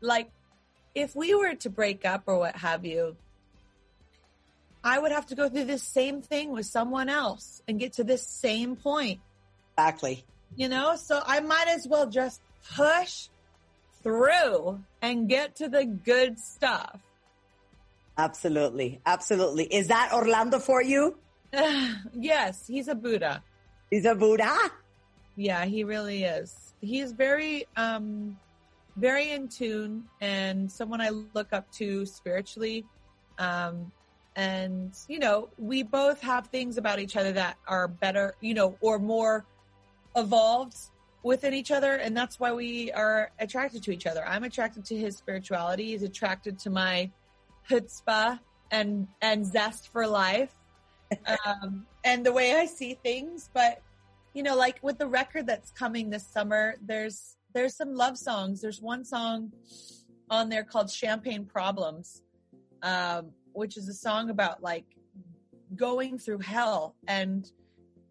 like 0.00 0.30
if 0.94 1.14
we 1.14 1.34
were 1.34 1.54
to 1.54 1.70
break 1.70 2.04
up 2.04 2.24
or 2.26 2.38
what 2.38 2.56
have 2.56 2.84
you, 2.84 3.16
I 4.84 4.98
would 4.98 5.12
have 5.12 5.26
to 5.26 5.36
go 5.36 5.48
through 5.48 5.66
this 5.66 5.82
same 5.82 6.22
thing 6.22 6.50
with 6.50 6.66
someone 6.66 7.08
else 7.08 7.62
and 7.68 7.78
get 7.78 7.94
to 7.94 8.04
this 8.04 8.26
same 8.26 8.74
point, 8.74 9.20
Exactly. 9.78 10.24
you 10.56 10.68
know? 10.68 10.96
So 10.96 11.22
I 11.24 11.40
might 11.40 11.68
as 11.68 11.86
well 11.86 12.06
just 12.06 12.40
push 12.74 13.28
through 14.02 14.82
and 15.00 15.28
get 15.28 15.56
to 15.56 15.68
the 15.68 15.84
good 15.84 16.38
stuff. 16.38 17.00
Absolutely. 18.18 19.00
Absolutely. 19.06 19.64
Is 19.64 19.88
that 19.88 20.12
Orlando 20.12 20.58
for 20.58 20.82
you? 20.82 21.18
yes, 22.12 22.66
he's 22.66 22.88
a 22.88 22.94
Buddha. 22.94 23.42
He's 23.90 24.04
a 24.04 24.14
Buddha. 24.14 24.56
Yeah, 25.36 25.64
he 25.64 25.84
really 25.84 26.24
is. 26.24 26.74
He's 26.80 27.12
very, 27.12 27.66
um, 27.76 28.38
very 28.96 29.30
in 29.30 29.48
tune 29.48 30.04
and 30.20 30.70
someone 30.70 31.00
I 31.00 31.10
look 31.10 31.52
up 31.52 31.70
to 31.72 32.04
spiritually. 32.04 32.84
Um, 33.38 33.90
and 34.36 34.94
you 35.08 35.18
know, 35.18 35.48
we 35.58 35.82
both 35.82 36.20
have 36.20 36.46
things 36.46 36.78
about 36.78 36.98
each 36.98 37.16
other 37.16 37.32
that 37.32 37.56
are 37.66 37.88
better, 37.88 38.34
you 38.40 38.54
know, 38.54 38.76
or 38.80 38.98
more 38.98 39.44
evolved 40.16 40.76
within 41.22 41.54
each 41.54 41.70
other. 41.70 41.94
And 41.94 42.16
that's 42.16 42.40
why 42.40 42.52
we 42.52 42.92
are 42.92 43.30
attracted 43.38 43.82
to 43.84 43.92
each 43.92 44.06
other. 44.06 44.26
I'm 44.26 44.44
attracted 44.44 44.84
to 44.86 44.96
his 44.96 45.16
spirituality. 45.16 45.86
He's 45.86 46.02
attracted 46.02 46.58
to 46.60 46.70
my 46.70 47.10
chutzpah 47.70 48.40
and, 48.70 49.06
and 49.20 49.46
zest 49.46 49.92
for 49.92 50.06
life. 50.06 50.52
um, 51.46 51.86
and 52.04 52.24
the 52.24 52.32
way 52.32 52.54
I 52.54 52.66
see 52.66 52.94
things, 53.02 53.50
but 53.52 53.82
you 54.34 54.42
know, 54.42 54.56
like 54.56 54.78
with 54.82 54.98
the 54.98 55.06
record 55.06 55.46
that's 55.46 55.70
coming 55.72 56.10
this 56.10 56.26
summer, 56.26 56.76
there's 56.80 57.36
there's 57.52 57.76
some 57.76 57.94
love 57.94 58.16
songs. 58.16 58.62
There's 58.62 58.80
one 58.80 59.04
song 59.04 59.52
on 60.30 60.48
there 60.48 60.64
called 60.64 60.90
Champagne 60.90 61.44
Problems, 61.44 62.22
um, 62.82 63.30
which 63.52 63.76
is 63.76 63.88
a 63.88 63.94
song 63.94 64.30
about 64.30 64.62
like 64.62 64.86
going 65.76 66.18
through 66.18 66.38
hell 66.38 66.94
and 67.06 67.50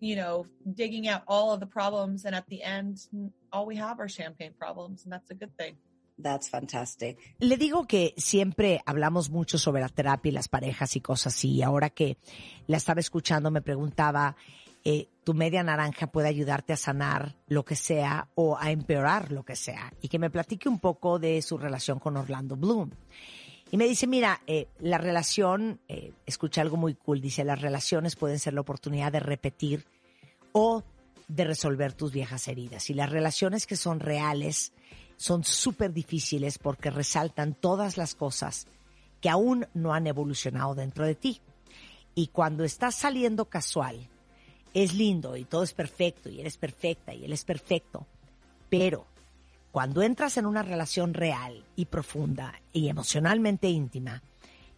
you 0.01 0.17
know 0.17 0.45
digging 0.65 1.07
out 1.07 1.21
all 1.27 1.53
of 1.53 1.61
the 1.61 1.67
problems, 1.67 2.25
and 2.25 2.35
at 2.35 2.45
the 2.49 2.61
end, 2.61 2.97
all 3.53 3.65
we 3.65 3.77
have 3.77 4.01
are 4.01 4.09
champagne 4.09 4.53
problems, 4.57 5.05
and 5.05 5.13
that's 5.13 5.31
a 5.31 5.35
good 5.35 5.55
thing. 5.57 5.77
That's 6.17 6.49
fantastic. 6.49 7.17
Le 7.39 7.57
digo 7.57 7.87
que 7.87 8.13
siempre 8.17 8.81
hablamos 8.85 9.29
mucho 9.29 9.57
sobre 9.57 9.81
la 9.81 9.89
terapia 9.89 10.29
y 10.29 10.33
las 10.33 10.47
parejas 10.47 10.95
y 10.95 11.01
cosas 11.01 11.33
así. 11.33 11.51
Y 11.51 11.61
ahora 11.63 11.89
que 11.89 12.17
la 12.67 12.77
estaba 12.77 12.99
escuchando 12.99 13.49
me 13.49 13.61
preguntaba, 13.61 14.35
eh, 14.83 15.07
tu 15.23 15.33
media 15.33 15.63
naranja 15.63 16.07
puede 16.07 16.27
ayudarte 16.27 16.73
a 16.73 16.77
sanar 16.77 17.35
lo 17.47 17.63
que 17.65 17.75
sea 17.75 18.27
o 18.35 18.57
a 18.57 18.71
empeorar 18.71 19.31
lo 19.31 19.43
que 19.43 19.55
sea. 19.55 19.93
Y 20.01 20.09
que 20.09 20.19
me 20.19 20.29
platique 20.29 20.69
un 20.69 20.79
poco 20.79 21.17
de 21.17 21.41
su 21.41 21.57
relación 21.57 21.99
con 21.99 22.17
Orlando 22.17 22.55
Bloom. 22.55 22.91
Y 23.71 23.77
me 23.77 23.87
dice, 23.87 24.05
mira, 24.05 24.41
eh, 24.47 24.67
la 24.79 24.97
relación, 24.97 25.79
eh, 25.87 26.11
escucha 26.25 26.61
algo 26.61 26.75
muy 26.75 26.93
cool, 26.93 27.21
dice, 27.21 27.45
las 27.45 27.61
relaciones 27.61 28.17
pueden 28.17 28.37
ser 28.37 28.53
la 28.53 28.61
oportunidad 28.61 29.13
de 29.13 29.21
repetir 29.21 29.85
o 30.51 30.83
de 31.29 31.45
resolver 31.45 31.93
tus 31.93 32.11
viejas 32.11 32.49
heridas. 32.49 32.89
Y 32.89 32.93
las 32.93 33.09
relaciones 33.09 33.65
que 33.65 33.77
son 33.77 34.01
reales 34.01 34.73
son 35.15 35.45
súper 35.45 35.93
difíciles 35.93 36.57
porque 36.57 36.89
resaltan 36.89 37.53
todas 37.53 37.95
las 37.95 38.13
cosas 38.13 38.67
que 39.21 39.29
aún 39.29 39.65
no 39.73 39.93
han 39.93 40.05
evolucionado 40.05 40.75
dentro 40.75 41.05
de 41.05 41.15
ti. 41.15 41.39
Y 42.13 42.27
cuando 42.27 42.65
estás 42.65 42.95
saliendo 42.95 43.45
casual, 43.45 44.09
es 44.73 44.93
lindo 44.93 45.37
y 45.37 45.45
todo 45.45 45.63
es 45.63 45.71
perfecto 45.71 46.29
y 46.29 46.41
eres 46.41 46.57
perfecta 46.57 47.13
y 47.13 47.23
él 47.23 47.31
es 47.31 47.45
perfecto. 47.45 48.05
Pero 48.69 49.05
cuando 49.71 50.01
entras 50.01 50.37
en 50.37 50.45
una 50.45 50.63
relación 50.63 51.13
real 51.13 51.65
y 51.75 51.85
profunda 51.85 52.61
y 52.73 52.89
emocionalmente 52.89 53.69
íntima, 53.69 54.21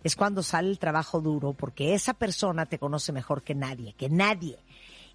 es 0.04 0.16
cuando 0.16 0.44
sale 0.44 0.70
el 0.70 0.80
trabajo 0.80 1.20
duro 1.20 1.54
porque 1.54 1.96
esa 1.96 2.14
persona 2.14 2.68
te 2.68 2.78
conoce 2.78 3.12
mejor 3.12 3.42
que 3.42 3.56
nadie, 3.56 3.94
que 3.94 4.10
nadie, 4.10 4.60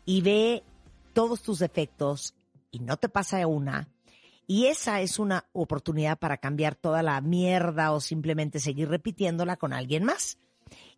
y 0.04 0.22
ve 0.22 0.64
todos 1.12 1.42
tus 1.42 1.60
defectos 1.60 2.34
y 2.70 2.80
no 2.80 2.96
te 2.96 3.08
pasa 3.08 3.46
una. 3.46 3.88
Y 4.46 4.66
esa 4.66 5.00
es 5.00 5.18
una 5.18 5.44
oportunidad 5.52 6.18
para 6.18 6.38
cambiar 6.38 6.74
toda 6.74 7.02
la 7.02 7.20
mierda 7.20 7.92
o 7.92 8.00
simplemente 8.00 8.60
seguir 8.60 8.88
repitiéndola 8.88 9.56
con 9.56 9.72
alguien 9.72 10.04
más. 10.04 10.38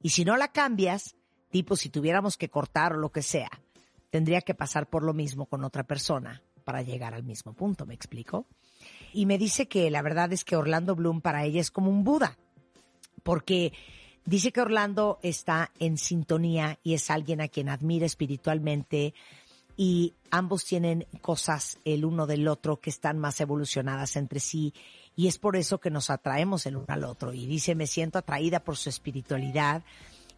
Y 0.00 0.10
si 0.10 0.24
no 0.24 0.36
la 0.36 0.52
cambias, 0.52 1.16
tipo 1.50 1.74
si 1.76 1.90
tuviéramos 1.90 2.36
que 2.36 2.48
cortar 2.48 2.94
o 2.94 2.98
lo 2.98 3.10
que 3.10 3.22
sea, 3.22 3.50
tendría 4.10 4.40
que 4.40 4.54
pasar 4.54 4.88
por 4.88 5.02
lo 5.02 5.12
mismo 5.12 5.46
con 5.46 5.64
otra 5.64 5.82
persona 5.82 6.42
para 6.60 6.82
llegar 6.82 7.14
al 7.14 7.24
mismo 7.24 7.52
punto, 7.52 7.86
¿me 7.86 7.94
explico? 7.94 8.46
Y 9.12 9.26
me 9.26 9.38
dice 9.38 9.66
que 9.66 9.90
la 9.90 10.02
verdad 10.02 10.32
es 10.32 10.44
que 10.44 10.56
Orlando 10.56 10.94
Bloom 10.94 11.20
para 11.20 11.44
ella 11.44 11.60
es 11.60 11.70
como 11.70 11.90
un 11.90 12.04
Buda, 12.04 12.36
porque 13.22 13.72
dice 14.24 14.52
que 14.52 14.60
Orlando 14.60 15.18
está 15.22 15.70
en 15.78 15.98
sintonía 15.98 16.78
y 16.82 16.94
es 16.94 17.10
alguien 17.10 17.40
a 17.40 17.48
quien 17.48 17.68
admira 17.68 18.06
espiritualmente 18.06 19.14
y 19.76 20.14
ambos 20.30 20.64
tienen 20.64 21.06
cosas 21.20 21.78
el 21.84 22.04
uno 22.04 22.26
del 22.26 22.46
otro 22.48 22.80
que 22.80 22.90
están 22.90 23.18
más 23.18 23.40
evolucionadas 23.40 24.16
entre 24.16 24.40
sí 24.40 24.74
y 25.16 25.26
es 25.26 25.38
por 25.38 25.56
eso 25.56 25.78
que 25.78 25.90
nos 25.90 26.10
atraemos 26.10 26.66
el 26.66 26.76
uno 26.76 26.86
al 26.88 27.04
otro. 27.04 27.32
Y 27.32 27.46
dice, 27.46 27.74
me 27.74 27.86
siento 27.86 28.18
atraída 28.18 28.60
por 28.60 28.76
su 28.76 28.88
espiritualidad 28.88 29.82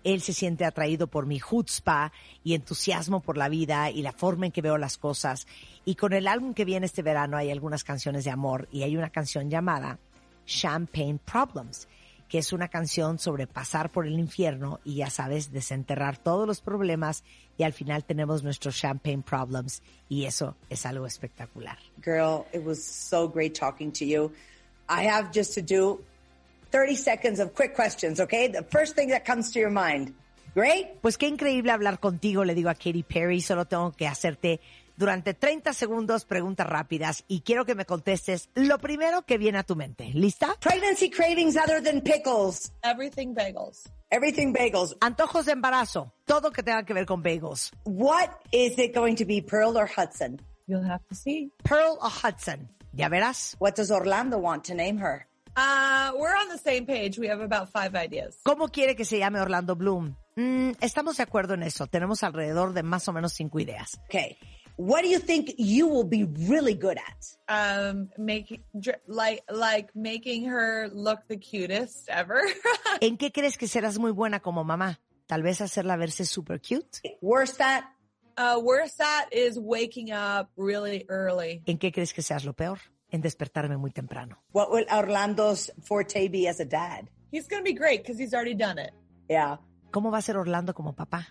él 0.04 0.22
se 0.22 0.32
siente 0.32 0.64
atraído 0.64 1.06
por 1.06 1.26
mi 1.26 1.40
chutzpah 1.40 2.12
y 2.44 2.54
entusiasmo 2.54 3.20
por 3.20 3.36
la 3.36 3.48
vida 3.48 3.90
y 3.90 4.02
la 4.02 4.12
forma 4.12 4.46
en 4.46 4.52
que 4.52 4.62
veo 4.62 4.78
las 4.78 4.98
cosas. 4.98 5.46
Y 5.84 5.94
con 5.94 6.12
el 6.12 6.28
álbum 6.28 6.54
que 6.54 6.64
viene 6.64 6.86
este 6.86 7.02
verano 7.02 7.36
hay 7.36 7.50
algunas 7.50 7.84
canciones 7.84 8.24
de 8.24 8.30
amor 8.30 8.68
y 8.72 8.82
hay 8.82 8.96
una 8.96 9.10
canción 9.10 9.50
llamada 9.50 9.98
Champagne 10.46 11.18
Problems, 11.24 11.88
que 12.28 12.38
es 12.38 12.52
una 12.52 12.68
canción 12.68 13.18
sobre 13.18 13.46
pasar 13.46 13.90
por 13.90 14.06
el 14.06 14.18
infierno 14.18 14.80
y 14.84 14.96
ya 14.96 15.10
sabes, 15.10 15.52
desenterrar 15.52 16.16
todos 16.16 16.46
los 16.46 16.60
problemas 16.60 17.24
y 17.58 17.62
al 17.62 17.72
final 17.72 18.04
tenemos 18.04 18.42
nuestros 18.42 18.76
Champagne 18.76 19.22
Problems 19.22 19.82
y 20.08 20.24
eso 20.24 20.56
es 20.70 20.86
algo 20.86 21.06
espectacular. 21.06 21.78
Girl, 22.02 22.46
it 22.52 22.64
was 22.64 22.82
so 22.82 23.28
great 23.28 23.54
talking 23.54 23.92
to 23.92 24.04
you. 24.04 24.32
I 24.88 25.06
have 25.06 25.30
just 25.32 25.54
to 25.54 25.62
do 25.62 26.00
30 26.72 26.96
seconds 26.96 27.40
of 27.40 27.52
quick 27.54 27.74
questions, 27.74 28.18
okay? 28.18 28.48
The 28.48 28.64
first 28.64 28.96
thing 28.96 29.10
that 29.10 29.24
comes 29.24 29.52
to 29.52 29.60
your 29.60 29.70
mind. 29.70 30.14
Great? 30.54 31.00
Pues 31.00 31.16
qué 31.16 31.28
increíble 31.28 31.70
hablar 31.70 32.00
contigo, 32.00 32.44
le 32.44 32.54
digo 32.54 32.70
a 32.70 32.74
Katy 32.74 33.02
Perry, 33.04 33.40
solo 33.40 33.66
tengo 33.66 33.92
que 33.92 34.06
hacerte 34.06 34.60
durante 34.96 35.34
30 35.34 35.72
segundos 35.72 36.24
preguntas 36.24 36.66
rápidas 36.66 37.24
y 37.28 37.40
quiero 37.40 37.64
que 37.64 37.74
me 37.74 37.86
contestes 37.86 38.50
lo 38.54 38.78
primero 38.78 39.22
que 39.22 39.38
viene 39.38 39.58
a 39.58 39.62
tu 39.62 39.76
mente. 39.76 40.10
¿Lista? 40.12 40.54
Pregnancy 40.60 41.10
cravings 41.10 41.56
other 41.56 41.82
than 41.82 42.00
pickles. 42.02 42.72
Everything 42.82 43.34
bagels. 43.34 43.88
Everything 44.10 44.52
bagels. 44.52 44.96
Antojos 45.00 45.46
de 45.46 45.52
embarazo, 45.52 46.12
todo 46.26 46.50
que 46.50 46.62
tenga 46.62 46.84
que 46.84 46.92
ver 46.94 47.06
con 47.06 47.22
bagels. 47.22 47.72
What 47.84 48.28
is 48.52 48.78
it 48.78 48.94
going 48.94 49.16
to 49.16 49.24
be, 49.24 49.40
Pearl 49.40 49.76
or 49.78 49.86
Hudson? 49.86 50.40
You'll 50.66 50.84
have 50.84 51.00
to 51.08 51.14
see. 51.14 51.50
Pearl 51.64 51.98
or 52.00 52.10
Hudson, 52.10 52.68
ya 52.92 53.08
verás. 53.08 53.56
What 53.58 53.74
does 53.76 53.90
Orlando 53.90 54.38
want 54.38 54.64
to 54.64 54.74
name 54.74 54.98
her? 54.98 55.26
Uh, 55.56 56.12
we're 56.16 56.34
on 56.34 56.48
the 56.48 56.58
same 56.58 56.86
page. 56.86 57.18
We 57.18 57.28
have 57.28 57.40
about 57.40 57.68
five 57.70 57.94
ideas. 57.94 58.38
¿Cómo 58.44 58.68
quiere 58.68 58.96
que 58.96 59.04
se 59.04 59.18
llame 59.18 59.40
Orlando 59.40 59.76
Bloom? 59.76 60.16
Mm, 60.36 60.72
estamos 60.80 61.16
de 61.18 61.22
acuerdo 61.24 61.54
en 61.54 61.62
eso. 61.62 61.86
Tenemos 61.86 62.22
alrededor 62.22 62.72
de 62.72 62.82
más 62.82 63.06
o 63.08 63.12
menos 63.12 63.32
cinco 63.32 63.60
ideas. 63.60 64.00
Okay. 64.06 64.36
What 64.78 65.02
do 65.02 65.08
you 65.08 65.20
think 65.20 65.50
you 65.58 65.86
will 65.86 66.08
be 66.08 66.24
really 66.48 66.74
good 66.74 66.96
at? 66.96 67.36
Um, 67.48 68.08
making 68.16 68.64
dr- 68.78 69.00
like 69.06 69.42
like 69.50 69.90
making 69.94 70.48
her 70.48 70.88
look 70.94 71.20
the 71.28 71.36
cutest 71.36 72.08
ever. 72.08 72.40
¿En 73.00 73.18
qué 73.18 73.30
crees 73.30 73.58
que 73.58 73.68
serás 73.68 73.98
muy 73.98 74.12
buena 74.12 74.40
como 74.40 74.64
mamá? 74.64 74.98
Tal 75.26 75.42
vez 75.42 75.60
hacerla 75.60 75.96
verse 75.96 76.24
super 76.24 76.58
cute. 76.60 77.00
Worst 77.20 77.60
at? 77.60 77.84
uh, 78.36 78.60
worst 78.62 79.00
at 79.00 79.32
is 79.32 79.58
waking 79.58 80.12
up 80.12 80.48
really 80.56 81.04
early. 81.08 81.62
¿En 81.66 81.78
qué 81.78 81.92
crees 81.92 82.12
que 82.12 82.22
seas 82.22 82.44
lo 82.44 82.54
peor? 82.54 82.78
En 83.12 83.20
despertarme 83.20 83.76
muy 83.76 83.90
temprano. 83.90 84.38
What 84.52 84.70
will 84.72 84.86
Orlando's 84.90 85.70
forte 85.82 86.28
be 86.28 86.48
as 86.48 86.60
a 86.60 86.64
dad? 86.64 87.08
He's 87.30 87.46
gonna 87.46 87.62
be 87.62 87.74
great 87.74 88.02
because 88.02 88.18
he's 88.18 88.32
already 88.34 88.54
done 88.54 88.78
it. 88.78 88.90
Yeah. 89.28 89.58
¿Cómo 89.90 90.10
va 90.10 90.18
a 90.18 90.22
ser 90.22 90.36
Orlando 90.38 90.72
como 90.74 90.94
papá? 90.94 91.28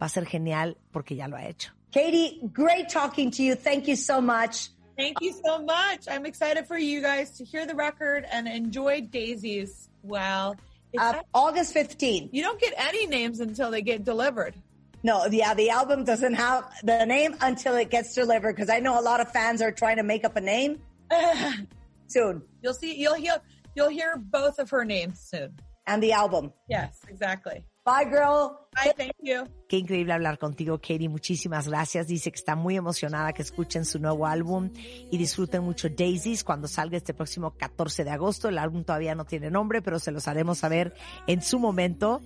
Va 0.00 0.06
a 0.06 0.08
ser 0.08 0.26
genial 0.26 0.76
porque 0.92 1.14
ya 1.14 1.28
lo 1.28 1.36
ha 1.36 1.44
hecho. 1.46 1.70
Katie, 1.92 2.40
great 2.52 2.88
talking 2.88 3.30
to 3.30 3.42
you. 3.42 3.54
Thank 3.54 3.86
you 3.86 3.94
so 3.96 4.20
much. 4.20 4.70
Thank 4.96 5.20
you 5.20 5.32
so 5.44 5.62
much. 5.62 6.08
I'm 6.08 6.26
excited 6.26 6.66
for 6.66 6.76
you 6.76 7.00
guys 7.00 7.30
to 7.38 7.44
hear 7.44 7.64
the 7.66 7.74
record 7.74 8.26
and 8.30 8.46
enjoy 8.48 9.00
Daisies. 9.02 9.88
Well, 10.02 10.56
it's 10.92 11.02
Uh, 11.02 11.22
August 11.32 11.72
15th. 11.74 12.30
you 12.32 12.42
don't 12.42 12.60
get 12.60 12.74
any 12.76 13.06
names 13.06 13.40
until 13.40 13.70
they 13.70 13.82
get 13.82 14.04
delivered. 14.04 14.54
No, 15.02 15.26
yeah, 15.26 15.54
the 15.54 15.70
album 15.70 16.04
doesn't 16.04 16.34
have 16.34 16.64
the 16.82 17.06
name 17.06 17.34
until 17.40 17.76
it 17.76 17.88
gets 17.88 18.14
delivered 18.14 18.54
because 18.56 18.68
I 18.68 18.80
know 18.80 18.98
a 18.98 19.02
lot 19.02 19.20
of 19.20 19.30
fans 19.32 19.62
are 19.62 19.72
trying 19.72 19.96
to 19.96 20.02
make 20.02 20.24
up 20.24 20.36
a 20.36 20.40
name 20.42 20.80
soon. 22.06 22.42
You'll 22.62 22.74
see. 22.74 22.96
You'll 22.96 23.14
hear. 23.14 23.40
You'll 23.74 23.90
hear 23.90 24.16
both 24.16 24.58
of 24.58 24.70
her 24.70 24.84
names 24.84 25.20
soon. 25.20 25.54
And 25.86 26.02
the 26.02 26.12
album. 26.12 26.52
Yes, 26.68 27.00
exactly. 27.08 27.64
Bye, 27.84 28.04
girl. 28.04 28.68
Bye. 28.74 28.92
Thank 28.96 29.14
you. 29.22 29.44
Qué 29.68 29.78
increíble 29.78 30.12
hablar 30.12 30.38
contigo, 30.38 30.78
Katie. 30.78 31.08
Muchísimas 31.08 31.66
gracias. 31.66 32.06
Dice 32.06 32.30
que 32.30 32.36
está 32.36 32.54
muy 32.54 32.76
emocionada 32.76 33.32
que 33.32 33.42
escuchen 33.42 33.84
su 33.84 33.98
nuevo 33.98 34.26
álbum 34.26 34.70
y 34.74 35.16
disfruten 35.16 35.62
mucho 35.62 35.88
Daisies 35.88 36.44
cuando 36.44 36.68
salga 36.68 36.96
este 36.96 37.14
próximo 37.14 37.56
14 37.56 38.04
de 38.04 38.10
agosto. 38.10 38.48
El 38.48 38.58
álbum 38.58 38.84
todavía 38.84 39.14
no 39.14 39.24
tiene 39.24 39.50
nombre, 39.50 39.80
pero 39.80 39.98
se 39.98 40.12
los 40.12 40.28
haremos 40.28 40.58
saber 40.58 40.94
en 41.26 41.40
su 41.42 41.58
momento. 41.58 42.20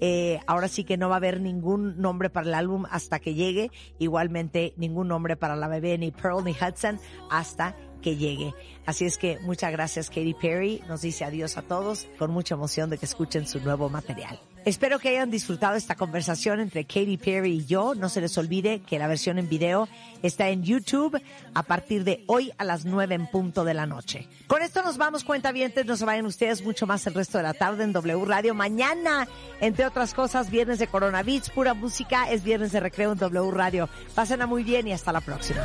Eh, 0.00 0.40
ahora 0.46 0.68
sí 0.68 0.84
que 0.84 0.96
no 0.96 1.08
va 1.08 1.16
a 1.16 1.18
haber 1.18 1.40
ningún 1.40 2.00
nombre 2.00 2.30
para 2.30 2.46
el 2.46 2.54
álbum 2.54 2.84
hasta 2.90 3.18
que 3.18 3.34
llegue. 3.34 3.70
Igualmente, 3.98 4.74
ningún 4.76 5.08
nombre 5.08 5.36
para 5.36 5.56
la 5.56 5.68
bebé, 5.68 5.96
ni 5.98 6.10
Pearl 6.10 6.44
ni 6.44 6.52
Hudson, 6.52 7.00
hasta 7.30 7.74
que 8.02 8.16
llegue. 8.16 8.54
Así 8.86 9.04
es 9.04 9.18
que 9.18 9.38
muchas 9.40 9.72
gracias 9.72 10.08
Katy 10.08 10.34
Perry, 10.34 10.82
nos 10.88 11.02
dice 11.02 11.24
adiós 11.24 11.56
a 11.56 11.62
todos 11.62 12.08
con 12.18 12.30
mucha 12.30 12.54
emoción 12.54 12.90
de 12.90 12.98
que 12.98 13.06
escuchen 13.06 13.46
su 13.46 13.60
nuevo 13.60 13.88
material. 13.88 14.40
Espero 14.64 14.98
que 14.98 15.08
hayan 15.08 15.30
disfrutado 15.30 15.76
esta 15.76 15.94
conversación 15.94 16.60
entre 16.60 16.84
Katy 16.84 17.16
Perry 17.16 17.52
y 17.52 17.64
yo. 17.64 17.94
No 17.94 18.10
se 18.10 18.20
les 18.20 18.36
olvide 18.36 18.80
que 18.80 18.98
la 18.98 19.06
versión 19.06 19.38
en 19.38 19.48
video 19.48 19.88
está 20.22 20.50
en 20.50 20.62
YouTube 20.62 21.18
a 21.54 21.62
partir 21.62 22.04
de 22.04 22.22
hoy 22.26 22.52
a 22.58 22.64
las 22.64 22.84
9 22.84 23.14
en 23.14 23.26
punto 23.28 23.64
de 23.64 23.72
la 23.72 23.86
noche. 23.86 24.28
Con 24.46 24.60
esto 24.60 24.82
nos 24.82 24.98
vamos, 24.98 25.24
cuentavientes, 25.24 25.86
no 25.86 25.96
se 25.96 26.04
vayan 26.04 26.26
ustedes 26.26 26.62
mucho 26.62 26.86
más 26.86 27.06
el 27.06 27.14
resto 27.14 27.38
de 27.38 27.44
la 27.44 27.54
tarde 27.54 27.84
en 27.84 27.94
W 27.94 28.24
Radio. 28.26 28.52
Mañana, 28.54 29.26
entre 29.60 29.86
otras 29.86 30.12
cosas, 30.12 30.50
viernes 30.50 30.78
de 30.78 30.86
Corona 30.86 31.22
Beats, 31.22 31.48
pura 31.48 31.72
música, 31.72 32.30
es 32.30 32.42
viernes 32.42 32.72
de 32.72 32.80
recreo 32.80 33.12
en 33.12 33.18
W 33.18 33.50
Radio. 33.50 33.88
Pásenla 34.14 34.46
muy 34.46 34.64
bien 34.64 34.86
y 34.86 34.92
hasta 34.92 35.12
la 35.12 35.22
próxima. 35.22 35.64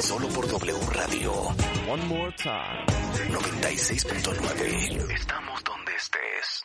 Solo 0.00 0.28
por 0.28 0.46
W 0.46 0.78
Radio. 0.92 1.32
One 1.88 2.04
more 2.06 2.30
time. 2.36 2.84
96.9. 3.30 5.10
Estamos 5.14 5.64
donde 5.64 5.94
estés. 5.96 6.62